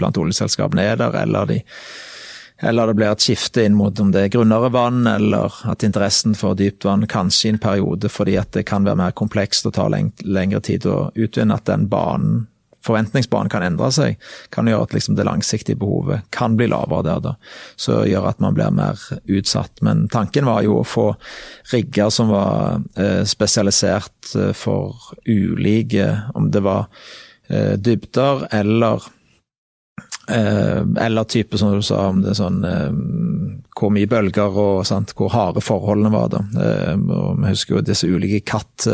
blant 0.00 0.20
oljeselskapene 0.20 0.84
er 0.92 1.00
der, 1.00 1.16
eller 1.24 1.48
de 1.48 1.62
eller 2.62 2.86
det 2.86 2.94
blir 2.94 3.10
et 3.10 3.24
skifte 3.24 3.64
inn 3.66 3.74
mot 3.74 3.98
om 4.00 4.12
det 4.14 4.26
er 4.26 4.32
grunnere 4.36 4.70
vann, 4.70 5.02
eller 5.10 5.54
at 5.66 5.82
interessen 5.82 6.36
for 6.38 6.54
dypt 6.58 6.86
vann 6.86 7.08
kanskje 7.10 7.48
i 7.48 7.52
en 7.56 7.60
periode 7.62 8.10
fordi 8.12 8.36
at 8.38 8.52
det 8.54 8.62
kan 8.70 8.86
være 8.86 9.00
mer 9.00 9.14
komplekst 9.18 9.66
og 9.66 9.74
ta 9.78 9.88
leng 9.90 10.12
lengre 10.22 10.62
tid 10.62 10.86
å 10.86 11.10
utvinne, 11.18 11.56
at 11.58 11.66
den 11.66 11.88
banen, 11.90 12.44
forventningsbanen 12.86 13.50
kan 13.50 13.64
endre 13.66 13.90
seg, 13.94 14.18
kan 14.54 14.70
gjøre 14.70 14.86
at 14.86 14.94
liksom 14.94 15.18
det 15.18 15.26
langsiktige 15.26 15.78
behovet 15.78 16.26
kan 16.34 16.56
bli 16.58 16.68
lavere 16.70 17.06
der, 17.06 17.20
da. 17.22 17.34
Så 17.78 18.00
gjør 18.06 18.28
at 18.30 18.42
man 18.42 18.56
blir 18.58 18.74
mer 18.74 18.98
utsatt. 19.30 19.82
Men 19.86 20.08
tanken 20.10 20.48
var 20.50 20.62
jo 20.66 20.80
å 20.80 20.86
få 20.86 21.08
rigger 21.72 22.10
som 22.14 22.30
var 22.34 22.82
eh, 22.98 23.22
spesialisert 23.28 24.34
eh, 24.34 24.50
for 24.54 24.98
ulike, 25.26 26.08
om 26.34 26.50
det 26.54 26.62
var 26.66 26.88
eh, 27.48 27.74
dybder 27.78 28.48
eller 28.50 29.06
Eh, 30.28 31.04
eller 31.04 31.24
type, 31.24 31.58
som 31.58 31.72
du 31.74 31.82
sa, 31.82 32.06
om 32.08 32.20
det 32.22 32.30
er 32.30 32.36
sånn 32.38 32.60
eh, 32.62 32.92
Hvor 33.74 33.90
mye 33.90 34.06
bølger 34.06 34.54
og 34.54 34.84
sant, 34.86 35.10
hvor 35.18 35.32
harde 35.34 35.62
forholdene 35.64 36.12
var. 36.14 36.28
da. 36.30 36.42
Eh, 36.62 36.94
og 36.94 37.40
Vi 37.42 37.50
husker 37.50 37.76
jo 37.76 37.82
disse 37.86 38.06
ulike 38.06 38.44
katt, 38.46 38.86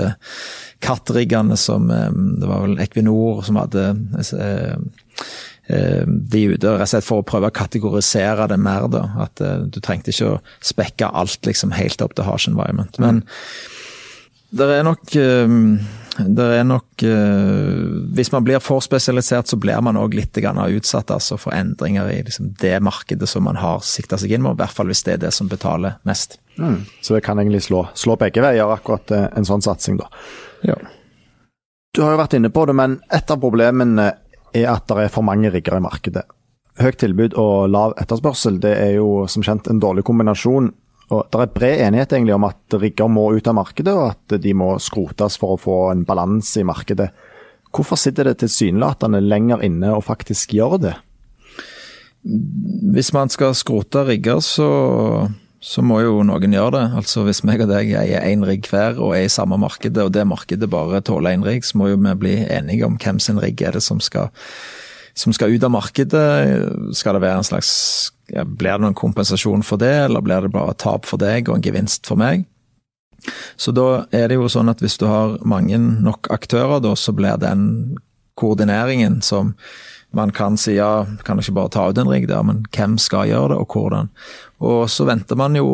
kattriggene 0.81 1.59
som 1.61 1.91
Det 1.91 2.49
var 2.49 2.65
vel 2.65 2.81
Equinor 2.81 3.45
som 3.45 3.61
hadde 3.61 3.91
de 5.69 6.41
ute, 6.49 6.65
rett 6.65 6.81
og 6.81 6.89
slett 6.89 7.05
for 7.05 7.21
å 7.21 7.27
prøve 7.29 7.51
å 7.51 7.53
kategorisere 7.53 8.47
det 8.49 8.57
mer. 8.57 8.87
da, 8.89 9.03
At 9.27 9.37
du 9.69 9.77
trengte 9.85 10.15
ikke 10.15 10.31
å 10.31 10.39
spekke 10.65 11.11
alt 11.13 11.45
liksom 11.45 11.75
helt 11.77 12.01
opp 12.01 12.15
til 12.17 12.25
harsh 12.25 12.49
environment. 12.49 12.97
Men 13.03 13.21
det 14.49 14.65
er 14.79 14.87
nok 14.87 15.13
det 16.27 16.45
er 16.59 16.65
nok 16.67 17.03
uh, 17.07 18.11
Hvis 18.15 18.33
man 18.33 18.45
blir 18.47 18.59
for 18.63 18.83
spesialisert, 18.83 19.47
så 19.47 19.59
blir 19.61 19.81
man 19.85 19.99
òg 20.01 20.17
litt 20.19 20.39
utsatt 20.39 21.11
altså, 21.15 21.39
for 21.39 21.55
endringer 21.55 22.11
i 22.11 22.23
liksom, 22.23 22.55
det 22.61 22.81
markedet 22.83 23.29
som 23.29 23.45
man 23.45 23.57
har 23.57 23.81
sikta 23.87 24.19
seg 24.19 24.33
inn 24.33 24.43
mot. 24.43 24.57
I 24.57 24.63
hvert 24.63 24.75
fall 24.75 24.91
hvis 24.91 25.05
det 25.07 25.13
er 25.17 25.25
det 25.27 25.33
som 25.35 25.49
betaler 25.49 25.99
mest. 26.03 26.39
Mm. 26.59 26.85
Så 27.01 27.15
det 27.15 27.23
kan 27.27 27.39
egentlig 27.39 27.63
slå, 27.69 27.87
slå 27.95 28.17
begge 28.19 28.43
veier, 28.43 28.67
akkurat 28.67 29.15
uh, 29.15 29.29
en 29.37 29.47
sånn 29.47 29.63
satsing, 29.63 30.01
da. 30.01 30.09
Ja. 30.67 30.79
Du 31.95 32.03
har 32.03 32.15
jo 32.15 32.21
vært 32.21 32.35
inne 32.39 32.51
på 32.51 32.67
det, 32.67 32.75
men 32.77 32.99
et 33.15 33.31
av 33.31 33.41
problemene 33.41 34.11
er 34.57 34.69
at 34.73 34.89
det 34.91 35.07
er 35.07 35.13
for 35.13 35.27
mange 35.27 35.51
rigger 35.55 35.79
i 35.79 35.85
markedet. 35.85 36.25
Høyt 36.79 37.01
tilbud 37.03 37.35
og 37.39 37.71
lav 37.75 37.95
etterspørsel 37.99 38.61
det 38.63 38.75
er 38.79 38.93
jo 38.99 39.25
som 39.31 39.43
kjent 39.43 39.67
en 39.71 39.81
dårlig 39.83 40.05
kombinasjon 40.07 40.71
og 41.09 41.25
Det 41.33 41.41
er 41.41 41.53
bred 41.55 41.83
enighet 41.87 42.13
egentlig 42.13 42.35
om 42.37 42.45
at 42.45 42.77
rigger 42.77 43.09
må 43.09 43.31
ut 43.33 43.49
av 43.49 43.57
markedet, 43.57 43.95
og 43.97 44.11
at 44.13 44.41
de 44.43 44.53
må 44.53 44.75
skrotes 44.83 45.39
for 45.41 45.55
å 45.55 45.61
få 45.61 45.77
en 45.95 46.05
balanse 46.09 46.61
i 46.61 46.69
markedet. 46.69 47.09
Hvorfor 47.73 48.01
sitter 48.01 48.29
det 48.29 48.41
tilsynelatende 48.43 49.21
lenger 49.25 49.65
inne 49.65 49.95
og 49.97 50.05
faktisk 50.05 50.53
gjør 50.57 50.77
det? 50.83 50.95
Hvis 52.93 53.13
man 53.17 53.33
skal 53.33 53.55
skrote 53.57 54.03
rigger, 54.05 54.43
så, 54.45 54.69
så 55.65 55.85
må 55.85 56.03
jo 56.05 56.21
noen 56.29 56.53
gjøre 56.53 56.75
det. 56.77 56.85
Altså 57.01 57.25
Hvis 57.25 57.41
meg 57.47 57.65
og 57.65 57.73
deg 57.73 57.95
eier 57.97 58.29
én 58.29 58.45
rigg 58.45 58.69
hver 58.69 59.01
og 59.01 59.15
er 59.17 59.25
i 59.25 59.33
samme 59.33 59.57
markedet, 59.61 60.05
og 60.05 60.13
det 60.13 60.27
markedet 60.29 60.69
bare 60.69 61.01
tåler 61.01 61.39
én 61.39 61.47
rigg, 61.47 61.65
så 61.65 61.81
må 61.81 61.89
jo 61.89 62.01
vi 62.01 62.15
bli 62.21 62.37
enige 62.45 62.85
om 62.89 63.01
hvem 63.01 63.23
sin 63.23 63.41
rigg 63.41 63.65
er 63.65 63.79
det 63.79 63.85
som 63.87 64.01
skal, 64.05 64.29
som 65.17 65.33
skal 65.33 65.57
ut 65.57 65.65
av 65.65 65.73
markedet. 65.73 66.29
Skal 67.01 67.17
det 67.17 67.25
være 67.25 67.41
en 67.41 67.49
slags 67.49 67.73
Blir 68.29 68.77
det 68.77 68.85
noen 68.85 68.97
kompensasjon 68.99 69.65
for 69.65 69.81
det, 69.81 69.95
eller 70.07 70.25
blir 70.25 70.45
det 70.45 70.53
bare 70.55 70.77
tap 70.77 71.09
for 71.09 71.21
deg 71.21 71.49
og 71.49 71.59
en 71.59 71.65
gevinst 71.65 72.09
for 72.09 72.21
meg? 72.21 72.45
Så 73.57 73.73
da 73.75 74.07
er 74.15 74.29
det 74.31 74.39
jo 74.39 74.49
sånn 74.53 74.71
at 74.71 74.83
hvis 74.85 74.99
du 75.01 75.07
har 75.11 75.39
mange 75.49 75.79
nok 75.79 76.31
aktører, 76.33 76.79
da, 76.85 76.95
så 76.95 77.15
blir 77.17 77.41
den 77.41 77.97
koordineringen 78.39 79.21
som 79.27 79.55
man 80.15 80.31
kan 80.33 80.57
si 80.57 80.79
ja, 80.79 81.07
kan 81.25 81.41
ikke 81.41 81.57
bare 81.57 81.73
ta 81.75 81.89
ut 81.91 81.99
en 82.01 82.09
rigg 82.09 82.29
der, 82.31 82.45
men 82.47 82.63
hvem 82.73 82.97
skal 83.03 83.29
gjøre 83.29 83.53
det, 83.53 83.59
og 83.61 83.75
hvordan? 83.75 84.13
Og 84.65 84.87
så 84.93 85.05
venter 85.09 85.37
man 85.37 85.59
jo 85.59 85.69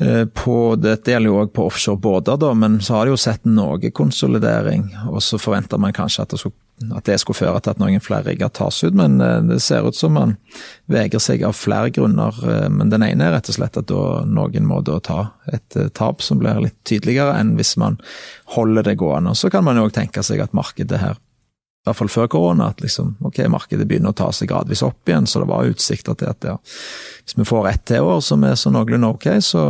eh, 0.00 0.26
på 0.26 0.56
Dette 0.80 1.14
gjelder 1.14 1.30
jo 1.30 1.38
òg 1.40 1.54
på 1.56 1.68
offshore 1.70 2.02
båter, 2.02 2.36
da, 2.40 2.52
men 2.52 2.80
så 2.84 2.98
har 2.98 3.06
de 3.06 3.14
jo 3.14 3.20
sett 3.20 3.46
noe 3.48 3.92
konsolidering. 3.96 4.90
Og 5.08 5.22
så 5.24 5.40
forventer 5.40 5.80
man 5.80 5.96
kanskje 5.96 6.26
at 6.26 6.34
det 6.34 6.42
skulle 6.42 6.58
at 6.88 7.04
det 7.04 7.18
skulle 7.20 7.36
føre 7.36 7.60
til 7.60 7.74
at 7.74 7.80
noen 7.80 8.00
flere 8.02 8.30
rigger 8.30 8.50
tas 8.56 8.78
ut, 8.84 8.94
men 8.96 9.20
eh, 9.20 9.38
det 9.50 9.60
ser 9.62 9.86
ut 9.86 9.96
som 9.96 10.14
man 10.16 10.36
vegrer 10.90 11.22
seg 11.22 11.44
av 11.44 11.56
flere 11.58 11.92
grunner. 11.94 12.36
Eh, 12.40 12.68
men 12.72 12.92
den 12.92 13.04
ene 13.04 13.26
er 13.26 13.34
rett 13.36 13.50
og 13.52 13.58
slett 13.58 13.76
at 13.80 13.92
noen 13.92 14.68
må 14.68 14.80
da 14.86 14.96
ta 15.04 15.20
et 15.52 15.76
eh, 15.76 15.90
tap 15.96 16.24
som 16.24 16.40
blir 16.40 16.62
litt 16.64 16.78
tydeligere 16.88 17.36
enn 17.36 17.52
hvis 17.58 17.76
man 17.80 18.00
holder 18.56 18.88
det 18.88 18.96
gående. 19.02 19.36
Så 19.36 19.52
kan 19.52 19.66
man 19.66 19.76
jo 19.76 19.88
òg 19.88 19.96
tenke 19.96 20.24
seg 20.26 20.40
at 20.44 20.56
markedet 20.56 21.02
her, 21.02 21.20
i 21.20 21.88
hvert 21.88 22.00
fall 22.00 22.12
før 22.12 22.32
korona, 22.32 22.70
at 22.72 22.82
liksom, 22.84 23.14
ok, 23.24 23.42
markedet 23.52 23.88
begynner 23.88 24.12
å 24.12 24.16
ta 24.16 24.30
seg 24.36 24.50
gradvis 24.50 24.84
opp 24.84 25.08
igjen, 25.08 25.28
så 25.28 25.40
det 25.40 25.48
var 25.52 25.68
utsikter 25.68 26.16
til 26.20 26.32
at 26.32 26.44
ja, 26.44 26.58
hvis 27.24 27.38
vi 27.38 27.48
får 27.48 27.70
ett 27.70 27.86
til 27.88 28.08
år 28.08 28.20
som 28.24 28.44
er 28.44 28.58
så 28.60 28.72
noenlunde 28.72 29.14
ok, 29.16 29.30
så, 29.44 29.62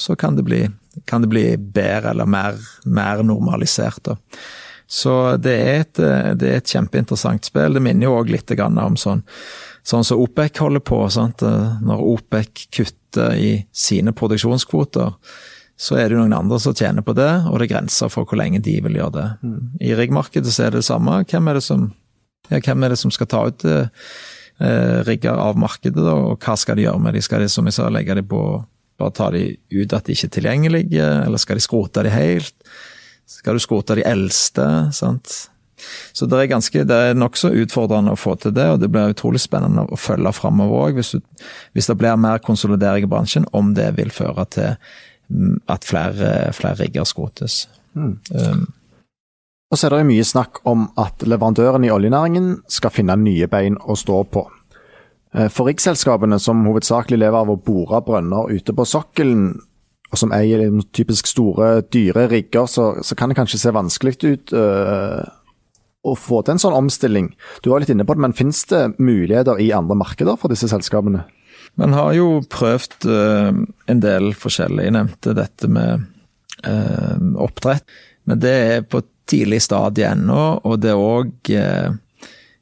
så 0.00 0.16
kan, 0.16 0.36
det 0.36 0.44
bli, 0.48 0.66
kan, 1.08 1.24
det 1.24 1.32
bli, 1.32 1.46
bedre 1.56 2.12
eller 2.12 2.28
mer, 2.28 2.60
mer 2.84 3.24
normalisert. 3.24 4.04
da. 4.04 4.20
Så 4.86 5.36
det 5.40 5.54
er, 5.54 5.80
et, 5.84 6.00
det 6.38 6.48
er 6.50 6.60
et 6.60 6.70
kjempeinteressant 6.70 7.48
spill. 7.48 7.76
Det 7.76 7.82
minner 7.82 8.08
jo 8.08 8.18
òg 8.18 8.30
litt 8.32 8.52
om 8.60 8.98
sånn, 9.00 9.24
sånn 9.82 10.04
som 10.04 10.20
OPEC 10.20 10.60
holder 10.60 10.84
på. 10.84 11.00
Sant? 11.10 11.42
Når 11.42 12.04
OPEC 12.12 12.66
kutter 12.74 13.34
i 13.40 13.50
sine 13.72 14.12
produksjonskvoter, 14.12 15.16
så 15.76 15.96
er 15.98 16.08
det 16.08 16.16
jo 16.16 16.22
noen 16.22 16.36
andre 16.36 16.60
som 16.62 16.74
tjener 16.76 17.02
på 17.02 17.16
det, 17.18 17.30
og 17.50 17.58
det 17.58 17.66
er 17.66 17.72
grenser 17.74 18.10
for 18.12 18.28
hvor 18.28 18.38
lenge 18.38 18.62
de 18.62 18.76
vil 18.84 19.00
gjøre 19.00 19.14
det. 19.16 19.26
I 19.82 19.96
riggmarkedet 19.98 20.52
så 20.54 20.66
er 20.66 20.74
det 20.74 20.84
det 20.84 20.88
samme. 20.88 21.18
Hvem 21.26 21.50
er 21.50 21.58
det 21.58 21.64
som, 21.66 21.88
ja, 22.50 22.60
hvem 22.60 22.86
er 22.86 22.94
det 22.94 23.00
som 23.00 23.14
skal 23.14 23.30
ta 23.30 23.42
ut 23.50 23.64
eh, 23.66 25.00
rigger 25.08 25.40
av 25.40 25.58
markedet, 25.58 25.98
da, 25.98 26.14
og 26.14 26.38
hva 26.44 26.54
skal 26.60 26.78
de 26.78 26.86
gjøre 26.86 27.02
med 27.02 27.18
de? 27.18 27.24
Skal 27.26 27.42
de 27.42 27.50
som 27.50 27.66
jeg 27.66 27.76
sa, 27.78 27.90
legge 27.90 28.14
de 28.20 28.26
på 28.30 28.44
bare 29.00 29.10
ta 29.10 29.30
de 29.34 29.48
ut 29.74 29.94
at 29.96 30.06
de 30.06 30.14
ikke 30.14 30.28
er 30.28 30.34
tilgjengelige, 30.36 31.06
eller 31.26 31.42
skal 31.42 31.58
de 31.58 31.64
skrote 31.64 32.04
de 32.06 32.12
helt? 32.14 32.54
Skal 33.26 33.56
du 33.56 33.62
skrote 33.62 33.96
de 33.98 34.04
eldste? 34.06 34.66
sant? 34.92 35.34
Så 36.12 36.26
det 36.30 36.38
er 36.38 36.50
ganske, 36.52 36.84
det 36.86 36.96
er 36.96 37.16
nokså 37.18 37.50
utfordrende 37.64 38.14
å 38.14 38.18
få 38.18 38.36
til 38.40 38.54
det, 38.56 38.66
og 38.72 38.78
det 38.80 38.88
blir 38.92 39.12
utrolig 39.12 39.42
spennende 39.42 39.84
å 39.84 39.98
følge 40.00 40.32
framover 40.36 40.86
òg, 40.88 41.00
hvis, 41.00 41.14
hvis, 41.74 41.90
det 41.90 41.98
blir 42.00 42.16
mer 42.20 42.40
konsolidering 42.44 43.04
i 43.04 43.10
bransjen, 43.10 43.48
om 43.52 43.74
det 43.76 43.90
vil 43.98 44.12
føre 44.14 44.46
til 44.54 44.70
mm, 45.28 45.58
at 45.74 45.84
flere, 45.84 46.30
flere 46.56 46.78
rigger 46.80 47.08
skrotes. 47.08 47.64
Mm. 47.98 48.16
Um, 48.32 48.64
og 49.72 49.78
så 49.80 49.88
er 49.88 49.96
det 49.96 50.08
mye 50.12 50.26
snakk 50.26 50.62
om 50.70 50.86
at 51.00 51.24
leverandøren 51.26 51.84
i 51.86 51.90
oljenæringen 51.90 52.60
skal 52.70 52.94
finne 52.94 53.16
nye 53.18 53.48
bein 53.50 53.78
å 53.80 53.96
stå 53.98 54.20
på. 54.30 54.44
Eh, 55.34 55.48
for 55.50 55.66
riggselskapene, 55.66 56.38
som 56.38 56.62
hovedsakelig 56.68 57.18
lever 57.18 57.40
av 57.40 57.50
å 57.50 57.58
bore 57.58 57.98
brønner 58.06 58.52
ute 58.54 58.74
på 58.76 58.86
sokkelen, 58.86 59.48
og 60.14 60.20
som 60.20 60.32
eier 60.34 60.62
typisk 60.94 61.26
store, 61.26 61.82
dyre 61.92 62.28
rigger, 62.30 62.68
så, 62.70 62.92
så 63.02 63.16
kan 63.18 63.30
det 63.30 63.38
kanskje 63.38 63.60
se 63.64 63.74
vanskelig 63.74 64.14
ut 64.22 64.54
øh, 64.54 65.22
å 66.04 66.14
få 66.18 66.42
til 66.44 66.54
en 66.54 66.62
sånn 66.62 66.76
omstilling. 66.78 67.32
Du 67.64 67.72
var 67.72 67.82
litt 67.82 67.90
inne 67.90 68.06
på 68.06 68.14
det, 68.14 68.22
men 68.22 68.36
finnes 68.36 68.62
det 68.70 68.84
muligheter 69.02 69.58
i 69.62 69.72
andre 69.74 69.96
markeder 69.98 70.38
for 70.38 70.52
disse 70.52 70.70
selskapene? 70.70 71.24
Man 71.80 71.96
har 71.96 72.12
jo 72.14 72.28
prøvd 72.46 73.08
øh, 73.10 73.64
en 73.90 74.04
del 74.04 74.30
forskjellig. 74.38 74.86
Jeg 74.86 74.94
nevnte 74.94 75.34
dette 75.34 75.70
med 75.72 76.04
øh, 76.70 77.26
oppdrett. 77.42 77.82
Men 78.30 78.38
det 78.40 78.54
er 78.54 78.86
på 78.86 79.02
et 79.02 79.10
tidlig 79.28 79.58
stadie 79.64 80.06
ennå, 80.06 80.60
og 80.68 80.78
det 80.84 80.92
er 80.92 81.00
òg 81.00 81.50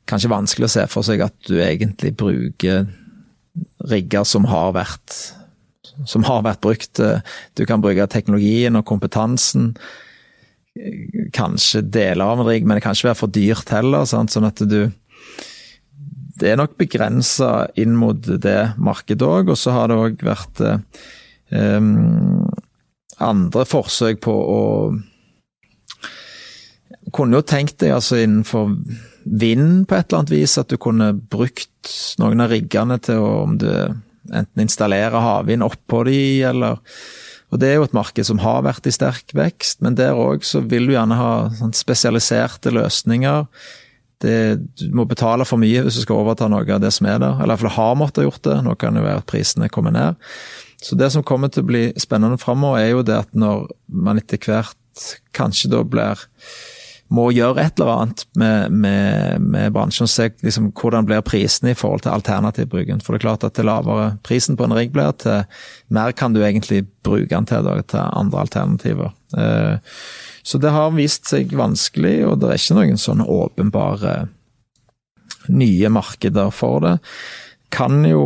kanskje 0.08 0.30
vanskelig 0.30 0.68
å 0.68 0.72
se 0.72 0.86
for 0.90 1.06
seg 1.06 1.22
at 1.26 1.36
du 1.46 1.56
egentlig 1.62 2.14
bruker 2.18 2.86
rigger 3.90 4.26
som 4.26 4.46
har 4.48 4.72
vært 4.78 5.18
som 6.08 6.24
har 6.26 6.44
vært 6.46 6.62
brukt. 6.64 7.00
Eh, 7.00 7.20
du 7.58 7.64
kan 7.68 7.82
bruke 7.82 8.08
teknologien 8.10 8.76
og 8.78 8.86
kompetansen. 8.88 9.72
Kanskje 11.36 11.84
deler 11.84 12.24
av 12.24 12.42
en 12.42 12.48
rigg, 12.48 12.66
men 12.66 12.78
det 12.78 12.84
kan 12.84 12.96
ikke 12.96 13.10
være 13.10 13.20
for 13.20 13.32
dyrt 13.32 13.72
heller. 13.74 14.08
Sant? 14.08 14.34
Sånn 14.34 14.48
at 14.48 14.62
du 14.64 14.92
Det 16.42 16.48
er 16.48 16.56
nok 16.56 16.78
begrensa 16.80 17.68
inn 17.78 17.92
mot 17.94 18.16
det 18.18 18.72
markedet 18.80 19.22
òg, 19.22 19.52
og 19.52 19.58
så 19.60 19.74
har 19.76 19.88
det 19.92 19.98
òg 20.00 20.24
vært 20.26 20.62
um, 21.52 22.48
andre 23.20 23.66
forsøk 23.68 24.22
på 24.24 24.32
å 24.32 24.62
Kunne 27.12 27.36
jo 27.36 27.44
tenkt 27.44 27.76
deg 27.82 27.92
altså 27.92 28.16
innenfor 28.22 28.72
vind 29.24 29.84
på 29.86 29.94
et 29.94 30.08
eller 30.08 30.22
annet 30.22 30.32
vis, 30.32 30.56
at 30.58 30.70
du 30.72 30.78
kunne 30.80 31.12
brukt 31.12 31.92
noen 32.18 32.40
av 32.40 32.50
riggene 32.54 32.96
til 33.02 33.20
å 33.20 33.32
om 33.42 33.58
du 33.60 33.68
enten 34.30 34.64
installere 34.64 35.20
havvind 35.22 35.66
oppå 35.66 36.04
de, 36.08 36.22
eller 36.52 36.80
Og 37.52 37.60
det 37.60 37.68
er 37.68 37.74
jo 37.76 37.84
et 37.84 37.92
marked 37.92 38.24
som 38.24 38.38
har 38.40 38.62
vært 38.64 38.86
i 38.88 38.94
sterk 38.94 39.34
vekst, 39.36 39.82
men 39.84 39.94
der 39.98 40.16
òg 40.16 40.40
vil 40.70 40.86
du 40.88 40.94
gjerne 40.94 41.18
ha 41.18 41.32
sånn 41.58 41.74
spesialiserte 41.76 42.72
løsninger. 42.72 43.44
Det, 44.24 44.56
du 44.80 44.86
må 44.96 45.04
betale 45.04 45.44
for 45.44 45.60
mye 45.60 45.82
hvis 45.84 45.98
du 45.98 46.04
skal 46.06 46.22
overta 46.22 46.48
noe 46.48 46.64
av 46.64 46.80
det 46.80 46.94
som 46.96 47.10
er 47.10 47.18
der, 47.20 47.36
eller 47.36 47.52
iallfall 47.52 47.74
har 47.74 47.98
måttet 48.00 48.24
gjort 48.24 48.44
det. 48.46 48.56
Nå 48.64 48.72
kan 48.80 48.96
det 48.96 49.04
være 49.04 49.20
at 49.20 49.28
prisene 49.28 49.68
kommer 49.68 49.92
ned. 49.92 50.16
Så 50.82 50.96
det 50.96 51.10
som 51.12 51.26
kommer 51.26 51.52
til 51.52 51.66
å 51.66 51.68
bli 51.68 51.82
spennende 52.00 52.40
framover, 52.40 52.80
er 52.80 52.94
jo 52.94 53.04
det 53.04 53.18
at 53.20 53.36
når 53.36 53.68
man 53.86 54.22
etter 54.22 54.40
hvert 54.40 55.04
kanskje 55.36 55.70
da 55.74 55.82
blir 55.84 56.24
må 57.12 57.28
gjøre 57.34 57.60
et 57.60 57.78
eller 57.78 57.92
annet 57.92 58.24
med, 58.38 58.74
med, 58.84 59.44
med 59.44 59.74
bransjen 59.74 60.06
og 60.06 60.12
se 60.12 60.28
liksom, 60.42 60.70
hvordan 60.78 61.06
blir 61.08 61.24
prisene 61.26 61.72
i 61.72 61.78
forhold 61.78 62.04
til 62.06 62.14
alternativbruken. 62.14 63.02
For 63.04 63.14
det 63.14 63.20
er 63.20 63.26
klart 63.26 63.46
at 63.46 63.56
til 63.58 63.68
lavere 63.68 64.14
prisen 64.24 64.58
på 64.58 64.66
en 64.66 64.74
rigg 64.76 64.94
blir, 64.94 65.12
til 65.20 65.44
mer 65.92 66.14
kan 66.16 66.34
du 66.34 66.42
egentlig 66.42 66.86
bruke 67.04 67.30
den 67.34 67.48
til, 67.48 67.68
til 67.90 68.02
andre 68.02 68.44
alternativer. 68.46 69.12
Eh, 69.36 69.76
så 70.42 70.58
det 70.58 70.74
har 70.74 70.96
vist 70.96 71.28
seg 71.30 71.52
vanskelig, 71.58 72.16
og 72.26 72.40
det 72.42 72.50
er 72.50 72.60
ikke 72.60 72.78
noen 72.80 73.00
sånn 73.00 73.22
åpenbare 73.22 74.16
nye 75.52 75.90
markeder 75.92 76.52
for 76.54 76.82
det. 76.82 76.96
Kan 77.72 78.02
jo 78.08 78.24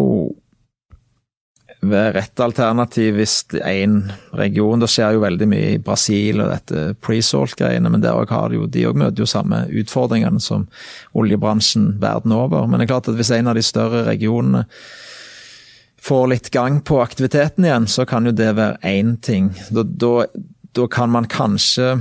være 1.91 2.21
et 2.21 2.41
alternativ 2.43 3.17
hvis 3.19 3.35
én 3.63 3.99
region 4.37 4.81
Det 4.83 4.89
skjer 4.91 5.17
jo 5.17 5.23
veldig 5.25 5.49
mye 5.51 5.73
i 5.75 5.83
Brasil 5.83 6.43
og 6.43 6.53
dette 6.53 6.85
pre-salt-greiene, 7.05 7.91
men 7.93 8.05
der 8.05 8.17
har 8.31 8.49
de 8.51 8.61
jo, 8.61 8.67
de 8.67 8.87
òg 8.89 8.99
møter 9.01 9.25
jo 9.25 9.31
samme 9.31 9.65
utfordringene 9.71 10.41
som 10.43 10.67
oljebransjen 11.17 11.97
verden 12.03 12.35
over. 12.37 12.67
Men 12.67 12.81
det 12.81 12.87
er 12.87 12.95
klart 12.95 13.11
at 13.11 13.19
hvis 13.19 13.33
en 13.35 13.51
av 13.51 13.59
de 13.59 13.65
større 13.67 14.05
regionene 14.09 14.67
får 16.07 16.29
litt 16.31 16.51
gang 16.55 16.81
på 16.87 17.01
aktiviteten 17.03 17.67
igjen, 17.67 17.89
så 17.91 18.07
kan 18.07 18.29
jo 18.29 18.35
det 18.37 18.53
være 18.59 18.79
én 18.87 19.17
ting. 19.23 19.51
Da, 19.75 19.83
da, 19.83 20.27
da, 20.77 20.87
kan 20.93 21.11
man 21.11 21.27
kanskje 21.31 21.97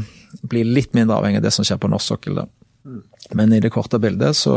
bli 0.46 0.65
litt 0.68 0.94
mindre 0.94 1.18
avhengig 1.18 1.42
av 1.42 1.48
det 1.48 1.56
som 1.56 1.65
skjer 1.65 1.80
på 1.82 1.89
norsk 1.89 2.13
sokkel. 2.13 2.44
Men 3.34 3.54
i 3.56 3.62
det 3.63 3.74
korte 3.74 4.00
bildet 4.01 4.38
så, 4.38 4.56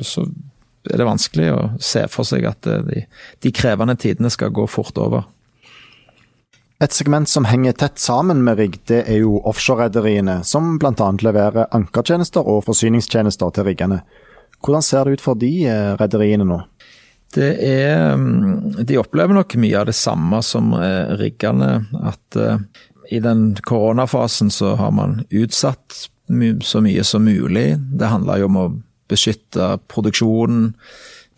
så 0.00 0.24
er 0.88 1.00
det 1.00 1.08
vanskelig 1.08 1.50
å 1.52 1.60
se 1.82 2.06
for 2.08 2.28
seg 2.28 2.46
at 2.48 2.66
eh, 2.68 2.80
de, 2.86 3.04
de 3.44 3.52
krevende 3.52 3.96
tidene 4.00 4.30
skal 4.32 4.52
gå 4.54 4.66
fort 4.70 4.98
over. 5.00 5.26
Et 6.80 6.94
segment 6.96 7.28
som 7.28 7.44
henger 7.44 7.76
tett 7.76 8.00
sammen 8.00 8.40
med 8.46 8.56
rigg, 8.56 8.78
det 8.88 9.02
er 9.04 9.20
jo 9.20 9.36
offshorerederiene, 9.50 10.38
som 10.48 10.78
bl.a. 10.80 11.10
leverer 11.20 11.68
ankertjenester 11.76 12.46
og 12.48 12.64
forsyningstjenester 12.70 13.52
til 13.52 13.68
riggene. 13.68 14.00
Hvordan 14.64 14.84
ser 14.84 15.04
det 15.04 15.18
ut 15.18 15.24
for 15.24 15.40
de 15.40 15.52
eh, 15.68 15.92
rederiene 16.00 16.48
nå? 16.48 16.62
Det 17.30 17.50
er 17.62 18.16
mm, 18.18 18.80
De 18.88 18.96
opplever 18.98 19.36
nok 19.36 19.54
mye 19.60 19.76
av 19.78 19.86
det 19.86 19.94
samme 19.94 20.40
som 20.42 20.72
eh, 20.80 21.12
riggene. 21.20 21.74
At 22.00 22.40
i 23.10 23.20
den 23.22 23.52
koronafasen 23.66 24.50
så 24.54 24.72
har 24.80 24.94
man 24.94 25.20
utsatt 25.28 26.06
så 26.62 26.80
mye 26.80 27.04
som 27.04 27.24
mulig. 27.26 27.74
Det 27.76 28.08
handler 28.08 28.40
jo 28.40 28.48
om 28.48 28.58
å 28.58 28.66
beskytte 29.10 29.72
produksjonen, 29.90 30.70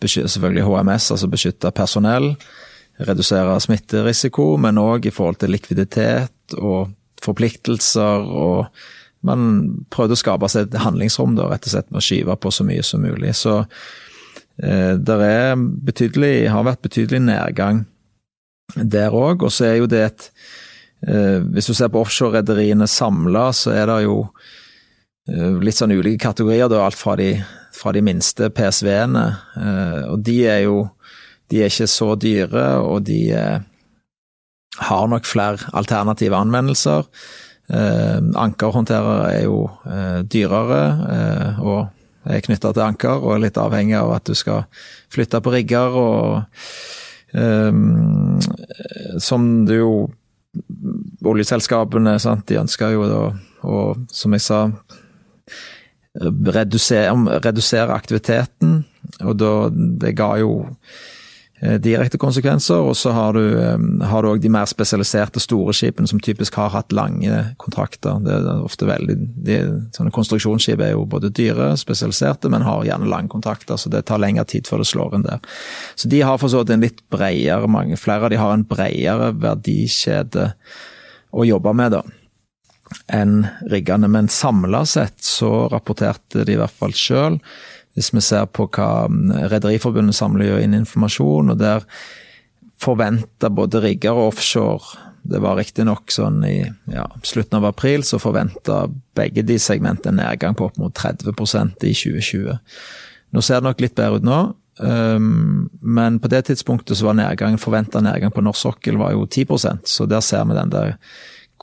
selvfølgelig 0.03 0.65
HMS, 0.67 1.11
altså 1.15 1.29
beskytte 1.31 1.71
personell, 1.75 2.33
redusere 3.03 3.55
smitterisiko, 3.63 4.53
men 4.61 4.81
òg 4.81 5.07
i 5.07 5.13
forhold 5.13 5.39
til 5.41 5.53
likviditet 5.55 6.57
og 6.59 6.91
forpliktelser. 7.23 8.27
og 8.27 8.67
Man 9.25 9.85
prøvde 9.93 10.17
å 10.17 10.19
skape 10.19 10.49
seg 10.51 10.67
et 10.67 10.81
handlingsrom 10.83 11.37
da, 11.37 11.47
rett 11.51 11.65
og 11.67 11.75
slett 11.75 11.89
med 11.91 12.01
å 12.01 12.05
skyve 12.05 12.37
på 12.37 12.51
så 12.53 12.67
mye 12.67 12.83
som 12.85 13.03
mulig. 13.03 13.33
Så 13.39 13.61
eh, 13.63 14.93
det 14.99 15.17
har 15.17 16.67
vært 16.67 16.85
betydelig 16.85 17.23
nedgang 17.23 17.85
der 18.75 19.15
òg. 19.15 19.45
Og 19.47 19.53
så 19.53 19.71
er 19.71 19.79
jo 19.81 19.89
det 19.89 20.03
et 20.03 20.27
eh, 21.07 21.39
Hvis 21.53 21.71
du 21.71 21.73
ser 21.73 21.91
på 21.93 22.03
offshorerederiene 22.03 22.87
samla, 22.87 23.51
så 23.55 23.73
er 23.75 23.87
det 23.89 24.03
jo 24.05 24.17
litt 25.27 25.77
sånn 25.77 25.93
ulike 25.95 26.19
kategorier. 26.25 26.67
da, 26.71 26.81
Alt 26.83 26.99
fra 26.99 27.15
de 27.19 27.37
fra 27.73 27.93
de 27.93 28.01
minste 28.05 28.49
PSV-ene. 28.53 29.23
Eh, 29.57 30.01
og 30.11 30.23
de 30.25 30.41
er 30.47 30.65
jo 30.67 30.89
De 31.51 31.59
er 31.61 31.69
ikke 31.69 31.85
så 31.91 32.15
dyre, 32.17 32.61
og 32.81 33.03
de 33.05 33.17
eh, 33.35 33.59
har 34.87 35.09
nok 35.11 35.27
flere 35.27 35.67
alternative 35.77 36.39
anvendelser. 36.39 37.03
Eh, 37.69 38.21
ankerhåndterer 38.39 39.27
er 39.27 39.43
jo 39.43 39.67
dyrere 40.31 40.79
og 41.61 41.91
er 42.25 42.41
knytta 42.47 42.71
til 42.73 42.85
anker, 42.87 43.21
og 43.21 43.35
er 43.35 43.43
litt 43.43 43.59
avhengig 43.59 43.99
av 43.99 44.15
at 44.15 44.25
du 44.25 44.33
skal 44.33 44.63
flytte 45.13 45.43
på 45.43 45.53
rigger 45.53 45.99
og 45.99 46.41
Som 49.19 49.65
du 49.67 49.75
jo 49.75 49.93
Oljeselskapene, 51.25 52.17
sant, 52.19 52.47
de 52.47 52.61
ønsker 52.61 52.95
jo 52.95 53.05
da, 53.09 53.21
og 53.67 54.03
som 54.13 54.33
jeg 54.33 54.47
sa 54.47 54.59
redusere, 56.19 57.39
redusere 57.43 57.93
aktiviteten. 57.93 58.83
Og 59.23 59.35
da, 59.37 59.53
det 59.73 60.13
ga 60.17 60.29
jo 60.39 60.51
eh, 61.61 61.79
direkte 61.81 62.19
konsekvenser. 62.21 62.85
Og 62.85 62.95
så 62.97 63.13
har 63.15 63.33
du 63.35 63.41
òg 63.41 64.37
eh, 64.37 64.41
de 64.43 64.51
mer 64.53 64.69
spesialiserte 64.69 65.41
store 65.43 65.73
skipene 65.75 66.09
som 66.09 66.21
typisk 66.23 66.57
har 66.59 66.71
hatt 66.75 66.93
lange 66.95 67.41
kontrakter. 67.61 68.21
Det 68.23 68.37
er 68.37 68.63
ofte 68.63 68.87
veldig, 68.89 69.17
de, 69.47 69.59
sånne 69.97 70.13
Konstruksjonsskip 70.13 70.85
er 70.85 70.93
jo 70.93 71.05
både 71.09 71.33
dyre, 71.33 71.73
spesialiserte, 71.81 72.51
men 72.53 72.65
har 72.67 72.85
gjerne 72.87 73.09
lange 73.09 73.33
kontrakter, 73.33 73.77
så 73.77 73.91
det 73.93 74.05
tar 74.09 74.21
lengre 74.21 74.45
tid 74.49 74.69
før 74.69 74.83
det 74.83 74.89
slår 74.93 75.17
inn 75.17 75.27
der. 75.27 75.43
Så 75.95 76.11
de 76.13 76.23
har 76.23 76.41
for 76.41 76.53
så 76.53 76.61
vidt 76.61 76.77
en 76.77 76.85
litt 76.85 77.05
bredere, 77.13 77.69
mange 77.69 77.99
flere 77.99 78.29
av 78.29 78.33
de 78.33 78.41
har 78.41 78.53
en 78.53 78.67
bredere 78.67 79.33
verdikjede 79.41 80.51
å 81.33 81.47
jobbe 81.49 81.73
med, 81.73 81.97
da 81.97 82.05
enn 83.07 83.45
riggene. 83.71 84.09
Men 84.11 84.29
samla 84.31 84.83
sett 84.85 85.23
så 85.23 85.67
rapporterte 85.71 86.45
de 86.45 86.55
i 86.55 86.59
hvert 86.59 86.81
fall 86.81 86.95
sjøl, 86.97 87.39
hvis 87.93 88.09
vi 88.13 88.23
ser 88.25 88.47
på 88.49 88.67
hva 88.73 89.05
mm, 89.09 89.31
Rederiforbundet 89.53 90.17
samler 90.17 90.61
inn 90.63 90.75
informasjon, 90.77 91.53
og 91.53 91.59
der 91.61 91.85
forventa 92.83 93.51
både 93.53 93.83
rigger 93.83 94.17
og 94.17 94.33
offshore 94.33 95.09
Det 95.23 95.39
var 95.39 95.55
riktignok 95.55 96.11
sånn 96.11 96.41
i 96.43 96.57
ja, 96.91 97.05
slutten 97.23 97.61
av 97.61 97.69
april 97.69 98.01
så 98.03 98.17
forventa 98.19 98.81
begge 99.15 99.45
de 99.47 99.55
segmentene 99.61 100.17
nedgang 100.19 100.57
på 100.59 100.65
opp 100.67 100.75
mot 100.81 100.91
30 100.91 101.31
i 101.87 101.93
2020. 101.95 102.57
Nå 103.31 103.41
ser 103.41 103.61
det 103.61 103.69
nok 103.69 103.79
litt 103.85 103.95
bedre 103.95 104.19
ut 104.19 104.27
nå, 104.27 104.39
um, 104.83 105.69
men 105.79 106.19
på 106.19 106.27
det 106.27 106.41
tidspunktet 106.49 106.99
så 106.99 107.07
var 107.07 107.15
nedgang, 107.21 107.55
forventa 107.55 108.03
nedgang 108.03 108.35
på 108.35 108.43
norsk 108.43 108.65
sokkel 108.65 108.99
var 108.99 109.15
jo 109.15 109.23
10% 109.23 109.87
så 109.87 110.09
der 110.11 110.19
ser 110.19 110.43
vi 110.49 110.59
den 110.59 110.75
der 110.75 110.97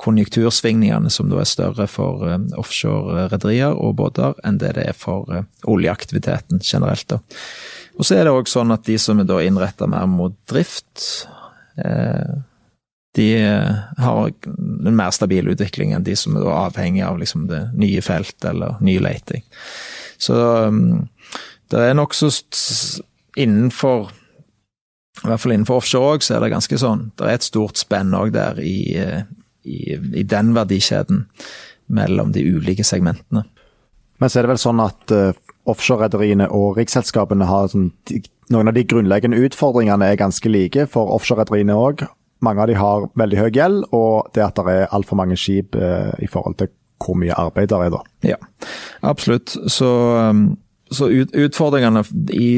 konjunktursvingningene 0.01 1.11
som 1.13 1.29
da 1.31 1.41
er 1.43 1.49
større 1.49 1.87
for 1.91 2.25
uh, 2.25 2.39
offshore-rederier 2.61 3.77
og 3.77 3.99
båter 4.01 4.37
enn 4.47 4.61
det 4.63 4.75
det 4.79 4.87
er 4.93 4.97
for 4.97 5.29
uh, 5.29 5.45
oljeaktiviteten 5.71 6.63
generelt. 6.65 7.07
da. 7.11 7.21
Og 7.99 8.07
så 8.09 8.17
er 8.17 8.27
det 8.27 8.35
òg 8.35 8.49
sånn 8.49 8.73
at 8.73 8.87
de 8.89 8.97
som 9.01 9.21
er 9.21 9.29
da 9.29 9.41
innretta 9.45 9.89
mer 9.91 10.07
mot 10.09 10.37
drift, 10.49 11.27
eh, 11.77 12.31
de 13.19 13.27
har 14.01 14.31
en 14.47 14.97
mer 14.97 15.11
stabil 15.13 15.51
utvikling 15.53 15.93
enn 15.93 16.07
de 16.07 16.15
som 16.17 16.39
er 16.39 16.47
avhengig 16.49 17.03
av 17.05 17.19
liksom 17.21 17.49
det 17.51 17.59
nye 17.77 18.01
felt 18.01 18.47
eller 18.47 18.79
ny 18.81 18.95
leiting. 19.03 19.43
Så 20.17 20.39
det 21.69 21.83
er 21.83 21.99
nokså 21.99 22.31
innenfor 23.37 24.15
i 25.21 25.29
hvert 25.29 25.43
fall 25.43 25.53
innenfor 25.53 25.83
offshore 25.83 26.15
òg, 26.15 26.25
så 26.25 26.37
er 26.37 26.45
det 26.45 26.53
ganske 26.55 26.79
sånn 26.81 27.11
Det 27.19 27.27
er 27.27 27.37
et 27.37 27.45
stort 27.45 27.81
spenn 27.81 28.15
òg 28.17 28.33
der 28.33 28.61
i, 28.63 28.95
i, 29.65 29.97
i 29.97 30.25
den 30.27 30.55
verdikjeden 30.57 31.27
mellom 31.91 32.33
de 32.33 32.45
ulike 32.47 32.85
segmentene. 32.87 33.45
Men 34.21 34.31
så 34.31 34.41
er 34.41 34.47
det 34.47 34.53
vel 34.53 34.63
sånn 34.63 34.83
at 34.85 35.15
uh, 35.17 35.33
offshorerederiene 35.71 36.51
og 36.55 36.79
riksselskapene 36.79 37.49
har 37.49 37.71
sånn, 37.73 37.91
noen 38.53 38.71
av 38.71 38.77
de 38.77 38.85
grunnleggende 38.89 39.41
utfordringene 39.47 40.11
er 40.13 40.21
ganske 40.21 40.53
like 40.53 40.87
for 40.93 41.13
offshorerederiene 41.17 41.77
òg. 41.77 42.05
Mange 42.45 42.65
av 42.65 42.71
de 42.71 42.77
har 42.77 43.09
veldig 43.21 43.41
høy 43.41 43.49
gjeld, 43.53 43.87
og 43.97 44.31
det 44.37 44.45
at 44.45 44.61
det 44.61 44.77
er 44.77 44.93
altfor 44.97 45.19
mange 45.21 45.39
skip 45.41 45.77
uh, 45.77 46.13
i 46.21 46.29
forhold 46.31 46.61
til 46.61 46.73
hvor 47.01 47.17
mye 47.17 47.37
arbeid 47.37 47.71
det 47.73 47.79
er 47.81 47.95
da. 47.95 48.03
Ja, 48.35 48.39
absolutt. 49.09 49.55
Så, 49.73 49.89
um, 50.21 50.59
så 50.93 51.09
ut, 51.09 51.33
utfordringene 51.33 52.05
i 52.37 52.53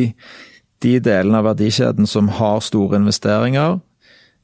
de 0.83 0.97
delene 0.99 1.39
av 1.39 1.47
verdikjeden 1.53 2.09
som 2.11 2.31
har 2.41 2.63
store 2.67 2.99
investeringer, 2.99 3.79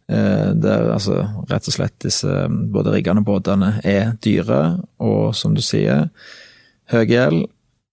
der 0.09 0.87
altså 0.89 1.19
rett 1.51 1.67
og 1.69 1.75
slett 1.75 1.97
disse 2.01 2.47
både 2.73 2.95
riggene 2.95 3.21
og 3.21 3.27
båtene 3.29 3.75
er 3.85 4.15
dyre, 4.25 4.79
og 5.05 5.35
som 5.37 5.53
du 5.53 5.61
sier, 5.61 6.07
høy 6.93 7.05
gjeld, 7.09 7.47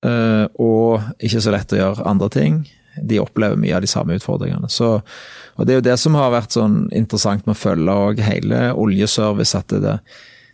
eh, 0.06 0.46
og 0.62 1.04
ikke 1.20 1.44
så 1.44 1.54
lett 1.56 1.76
å 1.76 1.82
gjøre 1.82 2.08
andre 2.08 2.30
ting. 2.34 2.62
De 2.96 3.20
opplever 3.20 3.60
mye 3.60 3.76
av 3.76 3.84
de 3.84 3.92
samme 3.92 4.16
utfordringene. 4.16 4.70
Så, 4.72 5.00
og 5.56 5.68
Det 5.68 5.74
er 5.74 5.82
jo 5.82 5.90
det 5.90 5.98
som 6.00 6.16
har 6.16 6.32
vært 6.32 6.56
sånn 6.56 6.86
interessant 6.96 7.44
med 7.46 7.58
å 7.58 7.60
følge 7.60 7.98
og 8.06 8.24
hele 8.24 8.70
oljeservice, 8.72 9.58
at 9.60 9.76
det, 9.84 9.98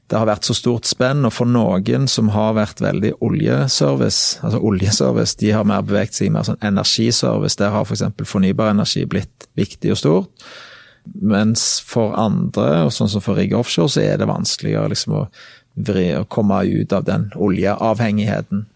det 0.09 0.17
har 0.17 0.25
vært 0.29 0.49
så 0.49 0.55
stort 0.57 0.89
spenn. 0.89 1.21
Og 1.27 1.35
for 1.35 1.49
noen 1.49 2.09
som 2.09 2.33
har 2.33 2.57
vært 2.57 2.81
veldig 2.81 3.13
oljeservice, 3.21 4.41
altså 4.41 4.63
oljeservice, 4.71 5.37
de 5.37 5.53
har 5.53 5.69
mer 5.69 5.85
beveget 5.85 6.17
seg 6.17 6.31
i 6.31 6.33
mer 6.33 6.49
sånn 6.49 6.61
energiservice. 6.65 7.59
Der 7.61 7.75
har 7.75 7.85
f.eks. 7.85 8.07
For 8.17 8.33
fornybar 8.39 8.73
energi 8.73 9.05
blitt 9.05 9.49
viktig 9.59 9.93
og 9.93 10.01
stort. 10.01 10.51
Mens 11.03 11.81
for 11.85 12.15
andre, 12.19 12.85
og 12.85 12.93
sånn 12.93 13.09
som 13.11 13.23
for 13.23 13.39
Rigg 13.39 13.55
Offshore, 13.57 13.89
så 13.91 14.03
er 14.03 14.21
det 14.21 14.29
vanskeligere 14.29 14.91
liksom 14.93 15.17
å, 15.17 15.23
å 15.27 16.25
komme 16.31 16.61
ut 16.69 16.93
av 16.93 17.07
den 17.07 17.29
oljeavhengigheten. 17.35 18.67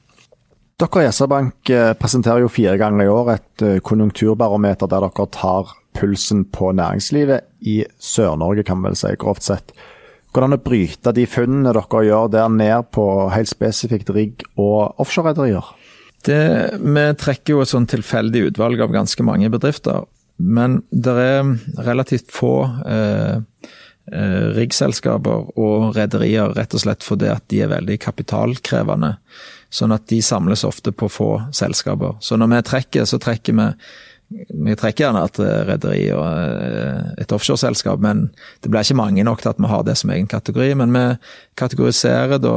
Dere 0.76 1.06
i 1.06 1.08
SR-Bank 1.08 1.70
eh, 1.72 1.94
presenterer 1.96 2.44
jo 2.44 2.52
fire 2.52 2.76
ganger 2.80 3.06
i 3.06 3.12
år 3.12 3.30
et 3.38 3.64
eh, 3.64 3.78
konjunkturbarometer 3.86 4.90
der 4.92 5.06
dere 5.06 5.28
tar 5.32 5.72
pulsen 5.96 6.44
på 6.52 6.74
næringslivet 6.76 7.46
i 7.64 7.78
Sør-Norge, 8.04 8.66
kan 8.68 8.82
vi 8.82 8.90
vel 8.90 8.98
si, 9.00 9.14
grovt 9.22 9.46
sett. 9.48 9.72
Hvordan 10.36 10.58
å 10.58 10.60
bryte 10.60 11.14
de 11.16 11.24
funnene 11.32 11.72
dere 11.72 12.02
gjør 12.10 12.28
der 12.34 12.52
ned 12.52 12.90
på 12.92 13.06
helt 13.32 13.48
spesifikt 13.48 14.12
rigg- 14.12 14.44
og 14.60 15.00
offshorerederier? 15.00 15.72
Vi 16.26 17.06
trekker 17.22 17.54
jo 17.54 17.62
et 17.64 17.72
sånn 17.72 17.88
tilfeldig 17.88 18.50
utvalg 18.50 18.82
av 18.84 18.92
ganske 18.92 19.24
mange 19.24 19.48
bedrifter. 19.54 20.04
Men 20.38 20.82
det 20.92 21.14
er 21.16 21.52
relativt 21.86 22.32
få 22.34 22.56
eh, 22.88 23.38
eh, 24.12 24.48
riggselskaper 24.58 25.54
og 25.56 25.96
rederier 25.96 26.56
rett 26.58 26.76
og 26.76 26.84
slett 26.84 27.06
fordi 27.06 27.30
at 27.32 27.46
de 27.52 27.62
er 27.64 27.72
veldig 27.72 28.00
kapitalkrevende. 28.04 29.16
Sånn 29.72 29.96
at 29.96 30.08
de 30.12 30.20
samles 30.24 30.66
ofte 30.68 30.92
på 30.96 31.10
få 31.12 31.30
selskaper. 31.56 32.20
Så 32.20 32.38
når 32.40 32.52
vi 32.52 32.66
trekker, 32.72 33.08
så 33.08 33.22
trekker 33.22 33.56
vi 33.56 33.70
vi 34.50 34.74
trekker 34.74 35.06
gjerne 35.06 35.22
et 35.28 35.40
rederi 35.70 36.04
og 36.16 36.24
eh, 36.26 37.12
et 37.22 37.34
offshoreselskap, 37.36 38.02
men 38.02 38.28
det 38.64 38.72
blir 38.74 38.82
ikke 38.82 38.98
mange 38.98 39.26
nok 39.26 39.44
til 39.44 39.52
at 39.52 39.60
vi 39.62 39.70
har 39.70 39.84
det 39.86 39.98
som 40.00 40.12
egen 40.12 40.28
kategori. 40.28 40.72
Men 40.82 40.96
vi 40.96 41.04
kategoriserer 41.62 42.42
da 42.42 42.56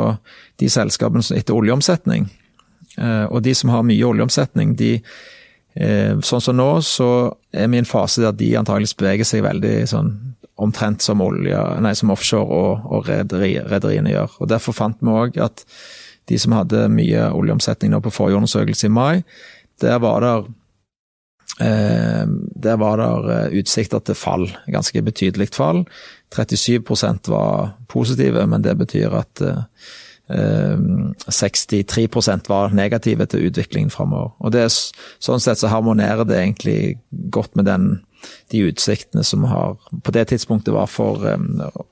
de 0.60 0.70
selskapene 0.72 1.24
etter 1.36 1.56
oljeomsetning. 1.56 2.30
Eh, 2.96 3.26
og 3.28 3.42
de 3.44 3.54
som 3.54 3.72
har 3.74 3.86
mye 3.86 4.08
oljeomsetning, 4.08 4.74
de 4.80 4.94
eh, 4.96 5.02
Sånn 5.78 6.42
som 6.42 6.56
nå, 6.58 6.70
så 6.82 7.08
er 7.54 7.68
vi 7.70 7.78
i 7.78 7.82
en 7.82 7.86
fase 7.86 8.24
der 8.24 8.32
de 8.34 8.48
antageligvis 8.58 8.96
beveger 8.98 9.28
seg 9.28 9.44
veldig 9.44 9.74
sånn 9.86 10.08
omtrent 10.58 11.04
som, 11.04 11.20
olje, 11.22 11.58
nei, 11.84 11.92
som 11.94 12.10
offshore 12.10 12.50
og, 12.50 12.86
og 12.90 13.06
rederiene 13.06 14.10
gjør. 14.10 14.32
Og 14.42 14.50
Derfor 14.50 14.74
fant 14.74 14.98
vi 14.98 15.14
òg 15.14 15.38
at 15.44 15.62
de 16.28 16.38
som 16.42 16.56
hadde 16.56 16.88
mye 16.90 17.28
oljeomsetning 17.30 17.92
nå 17.94 18.02
på 18.02 18.12
forrige 18.12 18.40
undersøkelse 18.40 18.90
i 18.90 18.94
mai, 18.96 19.14
der 19.78 20.00
var 20.02 20.24
det 20.26 20.34
Eh, 21.60 22.26
der 22.54 22.76
var 22.76 23.00
det 23.00 23.34
eh, 23.34 23.54
utsikter 23.58 23.98
til 24.04 24.14
fall, 24.14 24.44
ganske 24.70 25.02
betydelig 25.02 25.48
fall. 25.56 25.80
37% 26.30 27.30
var 27.32 27.72
positive, 27.90 28.44
men 28.46 28.62
det 28.62 28.76
betyr 28.78 29.16
at 29.18 29.42
63 30.28 32.04
eh, 32.04 32.40
var 32.48 32.74
negative 32.76 33.26
til 33.26 33.48
utviklingen 33.48 33.90
framover. 33.90 34.34
Og 34.38 34.52
det, 34.52 34.66
sånn 35.24 35.40
sett 35.40 35.60
så 35.60 35.70
harmonerer 35.72 36.28
det 36.28 36.36
egentlig 36.40 36.98
godt 37.32 37.56
med 37.56 37.68
den, 37.68 37.88
de 38.52 38.66
utsiktene 38.68 39.24
som 39.24 39.46
har 39.48 39.78
på 40.04 40.12
det 40.12 40.28
tidspunktet 40.32 40.74
var 40.74 40.90
for 40.90 41.24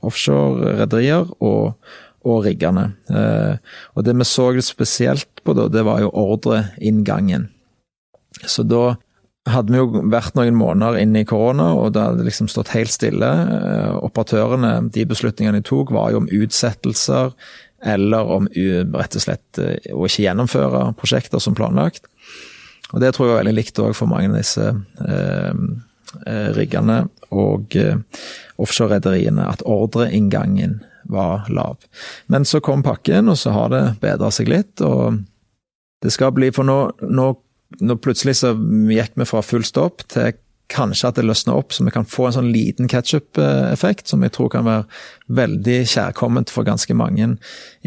offshore-rederier 0.05 1.31
og, 1.40 1.77
og 2.27 2.44
riggene. 2.44 2.90
og 3.94 4.05
det 4.05 4.16
vi 4.16 4.25
så 4.27 4.51
spesielt 4.61 5.44
på 5.44 5.55
da, 5.55 5.68
det 5.68 5.85
var 5.87 6.03
jo 6.03 6.11
ordreinngangen. 6.11 7.49
Så 8.44 8.66
da 8.66 8.96
hadde 9.46 9.72
vi 9.72 9.79
jo 9.79 10.03
vært 10.11 10.35
noen 10.37 10.57
måneder 10.59 10.99
inne 11.01 11.22
i 11.22 11.29
korona, 11.29 11.70
og 11.79 11.92
det 11.94 12.03
hadde 12.03 12.27
liksom 12.27 12.49
stått 12.51 12.72
helt 12.75 12.90
stille. 12.92 13.29
Eh, 13.29 13.92
operatørene, 14.03 14.72
de 14.94 15.07
beslutningene 15.07 15.61
de 15.61 15.68
tok, 15.68 15.92
var 15.94 16.12
jo 16.12 16.22
om 16.22 16.31
utsettelser 16.35 17.35
eller 17.84 18.32
om 18.36 18.48
rett 18.54 19.18
og 19.18 19.22
slett 19.22 19.60
eh, 19.62 19.92
å 19.92 20.06
ikke 20.08 20.24
gjennomføre 20.24 20.82
prosjekter 20.98 21.42
som 21.42 21.56
planlagt. 21.56 22.08
Og 22.94 23.02
Det 23.02 23.12
tror 23.14 23.28
jeg 23.28 23.34
er 23.34 23.42
veldig 23.42 23.56
likt 23.56 23.82
òg 23.82 23.94
for 23.98 24.10
mange 24.10 24.30
av 24.30 24.38
disse 24.38 24.70
eh, 25.04 25.62
eh 26.26 26.50
riggene 26.56 27.08
og 27.34 27.74
eh, 27.76 27.98
offshorerederiene, 28.62 29.44
at 29.44 29.64
ordreinngangen 29.66 30.78
var 31.10 31.50
lav. 31.52 31.82
Men 32.32 32.44
så 32.44 32.60
kom 32.60 32.82
pakken, 32.82 33.28
og 33.28 33.36
så 33.38 33.52
har 33.52 33.72
det 33.74 33.82
bedra 34.00 34.30
seg 34.30 34.48
litt. 34.48 34.80
og 34.80 35.22
det 36.02 36.12
skal 36.12 36.32
bli, 36.32 36.52
for 36.52 36.64
nå, 36.64 36.78
nå 37.00 37.34
nå 37.82 37.96
plutselig 38.00 38.38
så 38.40 38.52
gikk 38.54 39.16
vi 39.18 39.26
fra 39.28 39.42
full 39.44 39.64
stopp 39.66 40.04
til 40.12 40.36
kanskje 40.72 41.09
at 41.09 41.18
det 41.18 41.26
løsner 41.26 41.55
opp, 41.55 41.72
så 41.72 41.85
vi 41.87 41.92
kan 41.94 42.09
få 42.09 42.29
en 42.29 42.37
sånn 42.38 42.50
liten 42.50 42.88
ketsjup-effekt, 42.90 44.09
som 44.11 44.24
jeg 44.24 44.35
tror 44.35 44.50
kan 44.52 44.66
være 44.66 44.85
veldig 45.38 45.79
kjærkomment 45.92 46.50
for 46.52 46.66
ganske 46.66 46.96
mange. 46.98 47.29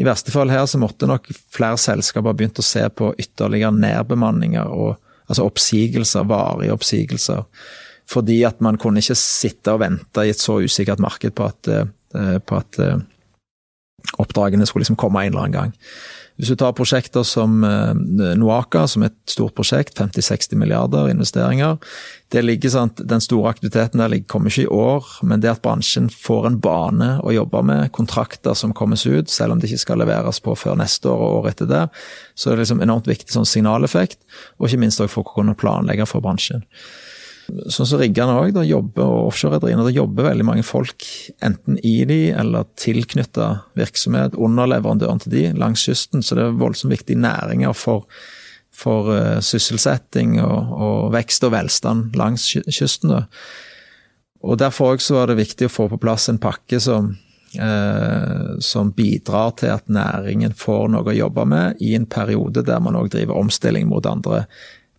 I 0.00 0.06
verste 0.06 0.32
fall 0.32 0.52
her 0.52 0.64
så 0.70 0.80
måtte 0.80 1.08
nok 1.10 1.28
flere 1.52 1.80
selskaper 1.80 2.36
begynt 2.36 2.60
å 2.62 2.66
se 2.66 2.86
på 2.88 3.12
ytterligere 3.20 3.74
nedbemanninger 3.76 4.72
og 4.72 4.96
altså 5.30 5.46
oppsigelser, 5.46 6.26
varige 6.30 6.74
oppsigelser. 6.74 7.44
Fordi 8.10 8.40
at 8.48 8.62
man 8.64 8.80
kunne 8.80 9.02
ikke 9.04 9.18
sitte 9.18 9.76
og 9.76 9.84
vente 9.84 10.24
i 10.26 10.32
et 10.32 10.40
så 10.40 10.58
usikkert 10.64 11.02
marked 11.02 11.36
på 11.38 11.46
at, 11.46 11.70
eh, 11.70 12.38
på 12.42 12.56
at 12.58 12.80
eh, 12.82 12.96
oppdragene 14.18 14.66
skulle 14.66 14.82
liksom 14.82 14.98
komme 14.98 15.22
en 15.22 15.32
eller 15.32 15.44
annen 15.44 15.58
gang. 15.58 15.76
Hvis 16.40 16.54
du 16.54 16.56
tar 16.56 16.72
prosjekter 16.72 17.24
som 17.26 17.60
eh, 17.66 17.90
Noaka, 18.40 18.86
som 18.88 19.04
er 19.04 19.10
et 19.10 19.18
stort 19.28 19.52
prosjekt, 19.58 19.98
50-60 20.00 20.56
milliarder 20.56 21.10
investeringer. 21.12 21.76
det 22.32 22.42
ligger 22.42 22.70
sant, 22.70 23.00
Den 23.04 23.20
store 23.20 23.50
aktiviteten 23.50 24.00
der 24.00 24.14
kommer 24.24 24.48
ikke 24.48 24.62
i 24.62 24.72
år, 24.72 25.04
men 25.22 25.40
det 25.40 25.50
at 25.50 25.62
bransjen 25.62 26.08
får 26.08 26.46
en 26.46 26.58
bane 26.60 27.10
å 27.20 27.34
jobbe 27.34 27.62
med, 27.62 27.92
kontrakter 27.92 28.54
som 28.54 28.72
kommes 28.72 29.04
ut, 29.06 29.28
selv 29.28 29.52
om 29.52 29.60
det 29.60 29.68
ikke 29.68 29.84
skal 29.84 30.00
leveres 30.00 30.40
på 30.40 30.54
før 30.56 30.80
neste 30.80 31.12
år 31.12 31.20
og 31.20 31.42
året 31.42 31.58
etter 31.58 31.68
det, 31.68 31.84
så 32.34 32.50
er 32.50 32.56
det 32.56 32.64
liksom 32.64 32.80
enormt 32.80 33.10
viktig 33.10 33.34
sånn 33.34 33.48
signaleffekt, 33.48 34.18
og 34.58 34.68
ikke 34.68 34.80
minst 34.80 35.02
for 35.02 35.20
å 35.20 35.34
kunne 35.34 35.58
planlegge 35.58 36.08
for 36.08 36.24
bransjen 36.24 36.64
sånn 37.72 37.88
som 37.88 38.00
riggene 38.00 38.34
òg, 38.38 38.58
jobber 38.66 39.06
og 39.06 39.30
offshorerederiene, 39.30 39.84
det 39.86 39.96
jobber 39.96 40.28
veldig 40.30 40.46
mange 40.46 40.64
folk 40.66 41.06
enten 41.44 41.78
i 41.86 42.00
de 42.08 42.18
eller 42.36 42.68
tilknytta 42.80 43.48
virksomhet, 43.78 44.36
underleverandøren 44.38 45.22
til 45.22 45.34
de, 45.34 45.46
langs 45.60 45.84
kysten. 45.86 46.24
Så 46.24 46.38
det 46.38 46.46
er 46.46 46.60
voldsomt 46.60 46.94
viktige 46.94 47.20
næringer 47.20 47.74
for, 47.76 48.06
for 48.74 49.12
uh, 49.14 49.38
sysselsetting 49.44 50.38
og, 50.42 50.74
og, 50.76 51.00
vekst 51.16 51.46
og 51.48 51.54
velstand 51.56 52.16
langs 52.20 52.48
kysten. 52.68 53.14
Da. 53.14 53.24
Og 54.46 54.60
Derfor 54.60 54.96
også 54.96 55.18
var 55.18 55.30
det 55.30 55.40
viktig 55.42 55.68
å 55.68 55.74
få 55.74 55.90
på 55.92 56.00
plass 56.00 56.30
en 56.32 56.40
pakke 56.42 56.80
som, 56.82 57.12
uh, 57.60 58.50
som 58.64 58.92
bidrar 58.96 59.56
til 59.60 59.74
at 59.76 59.88
næringen 59.92 60.56
får 60.56 60.92
noe 60.96 61.12
å 61.12 61.18
jobbe 61.22 61.46
med 61.48 61.80
i 61.84 61.94
en 61.98 62.08
periode 62.10 62.64
der 62.66 62.82
man 62.84 62.98
òg 63.00 63.12
driver 63.14 63.40
omstilling 63.40 63.88
mot 63.90 64.08
andre 64.08 64.46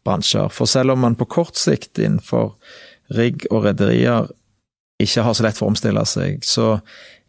bransjer. 0.06 0.52
For 0.54 0.70
selv 0.70 0.96
om 0.96 1.04
man 1.06 1.18
på 1.20 1.30
kort 1.30 1.60
sikt 1.60 2.00
innenfor 2.02 2.54
rigg 3.16 3.48
og 3.52 3.66
rederier 3.68 4.30
ikke 5.02 5.26
har 5.26 5.36
så 5.36 5.46
lett 5.46 5.58
for 5.58 5.68
å 5.68 5.74
omstille 5.74 6.04
seg, 6.08 6.44
så 6.46 6.76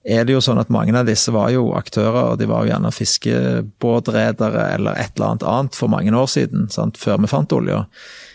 er 0.02 0.26
det 0.26 0.34
jo 0.34 0.42
sånn 0.42 0.58
at 0.58 0.70
mange 0.74 0.94
av 0.98 1.06
disse 1.06 1.30
var 1.34 1.52
jo 1.54 1.70
aktører, 1.78 2.32
og 2.32 2.40
de 2.40 2.48
var 2.50 2.64
jo 2.64 2.72
gjerne 2.72 2.90
fiskebåtredere 2.94 4.64
eller 4.74 4.98
et 4.98 5.14
eller 5.14 5.28
annet 5.28 5.46
annet 5.46 5.78
for 5.78 5.92
mange 5.92 6.10
år 6.10 6.30
siden, 6.30 6.66
sant? 6.74 6.98
før 6.98 7.20
vi 7.22 7.30
fant 7.30 7.54
olja. 7.54 7.84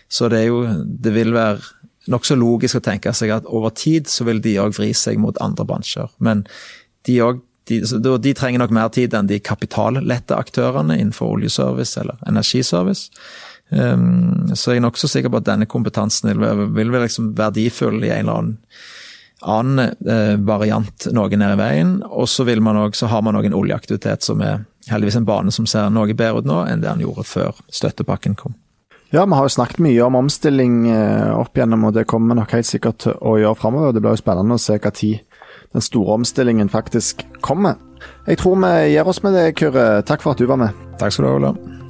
Så 0.08 0.30
det 0.32 0.46
er 0.46 0.48
jo 0.48 0.62
Det 0.88 1.12
vil 1.12 1.34
være 1.36 1.60
nokså 2.08 2.38
logisk 2.40 2.80
å 2.80 2.86
tenke 2.86 3.12
seg 3.14 3.34
at 3.36 3.50
over 3.52 3.74
tid 3.76 4.08
så 4.08 4.24
vil 4.24 4.40
de 4.42 4.56
òg 4.64 4.78
vri 4.78 4.94
seg 4.96 5.20
mot 5.20 5.36
andre 5.44 5.66
bransjer. 5.68 6.08
Men 6.24 6.46
de, 7.04 7.20
òg 7.22 7.42
de, 7.68 7.82
de 7.84 8.34
trenger 8.34 8.64
nok 8.64 8.72
mer 8.72 8.88
tid 8.96 9.14
enn 9.18 9.28
de 9.28 9.42
kapitallette 9.44 10.36
aktørene 10.36 10.96
innenfor 10.96 11.36
oljeservice 11.36 12.00
eller 12.00 12.16
energiservice. 12.30 13.12
Um, 13.70 14.54
så 14.56 14.72
jeg 14.72 14.80
er 14.80 14.86
nokså 14.86 15.10
sikker 15.12 15.32
på 15.34 15.42
at 15.42 15.50
denne 15.50 15.68
kompetansen 15.68 16.32
vil, 16.32 16.68
vil 16.76 16.94
være 16.94 17.10
liksom 17.10 17.34
verdifull 17.36 18.00
i 18.00 18.14
en 18.14 18.24
eller 18.24 18.38
annen 18.38 18.56
annen 19.42 19.80
eh, 20.10 20.36
variant 20.38 21.08
noe 21.14 21.30
nede 21.38 21.56
i 21.56 21.60
veien. 21.60 21.98
Og 22.10 22.30
så, 22.30 22.46
har 22.46 23.22
man 23.22 23.38
òg 23.38 23.46
en 23.46 23.58
oljeaktivitet 23.58 24.26
som 24.26 24.42
er 24.42 24.64
heldigvis 24.90 25.20
en 25.20 25.28
bane 25.28 25.52
som 25.52 25.68
ser 25.70 25.92
noe 25.94 26.14
bedre 26.14 26.42
ut 26.42 26.48
nå 26.48 26.64
enn 26.66 26.82
det 26.82 26.90
han 26.90 27.04
gjorde 27.04 27.28
før 27.28 27.60
støttepakken 27.70 28.38
kom. 28.40 28.56
Ja, 29.14 29.24
vi 29.24 29.38
har 29.38 29.46
jo 29.46 29.54
snakket 29.54 29.80
mye 29.80 30.04
om 30.04 30.18
omstilling 30.20 30.82
eh, 30.92 31.32
opp 31.32 31.56
gjennom, 31.56 31.86
og 31.88 31.96
det 31.96 32.08
kommer 32.12 32.34
vi 32.34 32.42
nok 32.42 32.58
helt 32.58 32.68
sikkert 32.68 33.04
til 33.06 33.16
å 33.22 33.38
gjøre 33.40 33.60
framover. 33.60 33.96
Det 33.96 34.04
blir 34.04 34.18
jo 34.18 34.24
spennende 34.24 34.58
å 34.58 34.62
se 34.62 34.76
hva 34.76 34.92
tid 34.92 35.24
den 35.76 35.84
store 35.84 36.18
omstillingen 36.20 36.72
faktisk 36.72 37.24
kommer. 37.46 37.80
Jeg 38.28 38.42
tror 38.42 38.60
vi 38.60 38.74
gir 38.92 39.08
oss 39.08 39.24
med 39.24 39.36
det, 39.38 39.50
Kyrre. 39.60 40.04
Takk 40.08 40.24
for 40.24 40.36
at 40.36 40.44
du 40.44 40.48
var 40.50 40.60
med. 40.60 40.86
Takk 41.00 41.16
skal 41.16 41.28
du 41.28 41.32
ha, 41.32 41.40
Ola. 41.40 41.87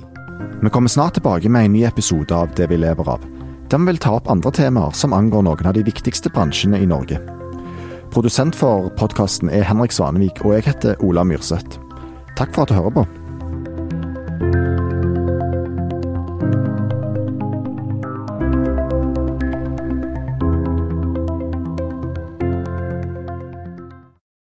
Vi 0.62 0.70
kommer 0.70 0.90
snart 0.90 1.14
tilbake 1.14 1.50
med 1.50 1.66
en 1.66 1.74
ny 1.74 1.84
episode 1.84 2.36
av 2.36 2.50
Det 2.56 2.68
vi 2.68 2.78
lever 2.78 3.10
av. 3.10 3.22
Vi 3.72 3.86
vil 3.86 3.98
ta 3.98 4.16
opp 4.18 4.30
andre 4.32 4.52
temaer 4.52 4.92
som 4.96 5.14
angår 5.14 5.44
noen 5.44 5.70
av 5.70 5.74
de 5.76 5.84
viktigste 5.84 6.30
bransjene 6.34 6.80
i 6.82 6.88
Norge. 6.90 7.20
Produsent 8.12 8.56
for 8.56 8.90
podkasten 8.98 9.50
er 9.54 9.68
Henrik 9.68 9.92
Svanevik, 9.92 10.42
og 10.46 10.56
jeg 10.56 10.70
heter 10.72 11.04
Ola 11.04 11.24
Myrseth. 11.28 11.78
Takk 12.38 12.54
for 12.56 12.64
at 12.64 12.72
du 12.72 12.78
hører 12.80 12.96
på. 12.96 13.08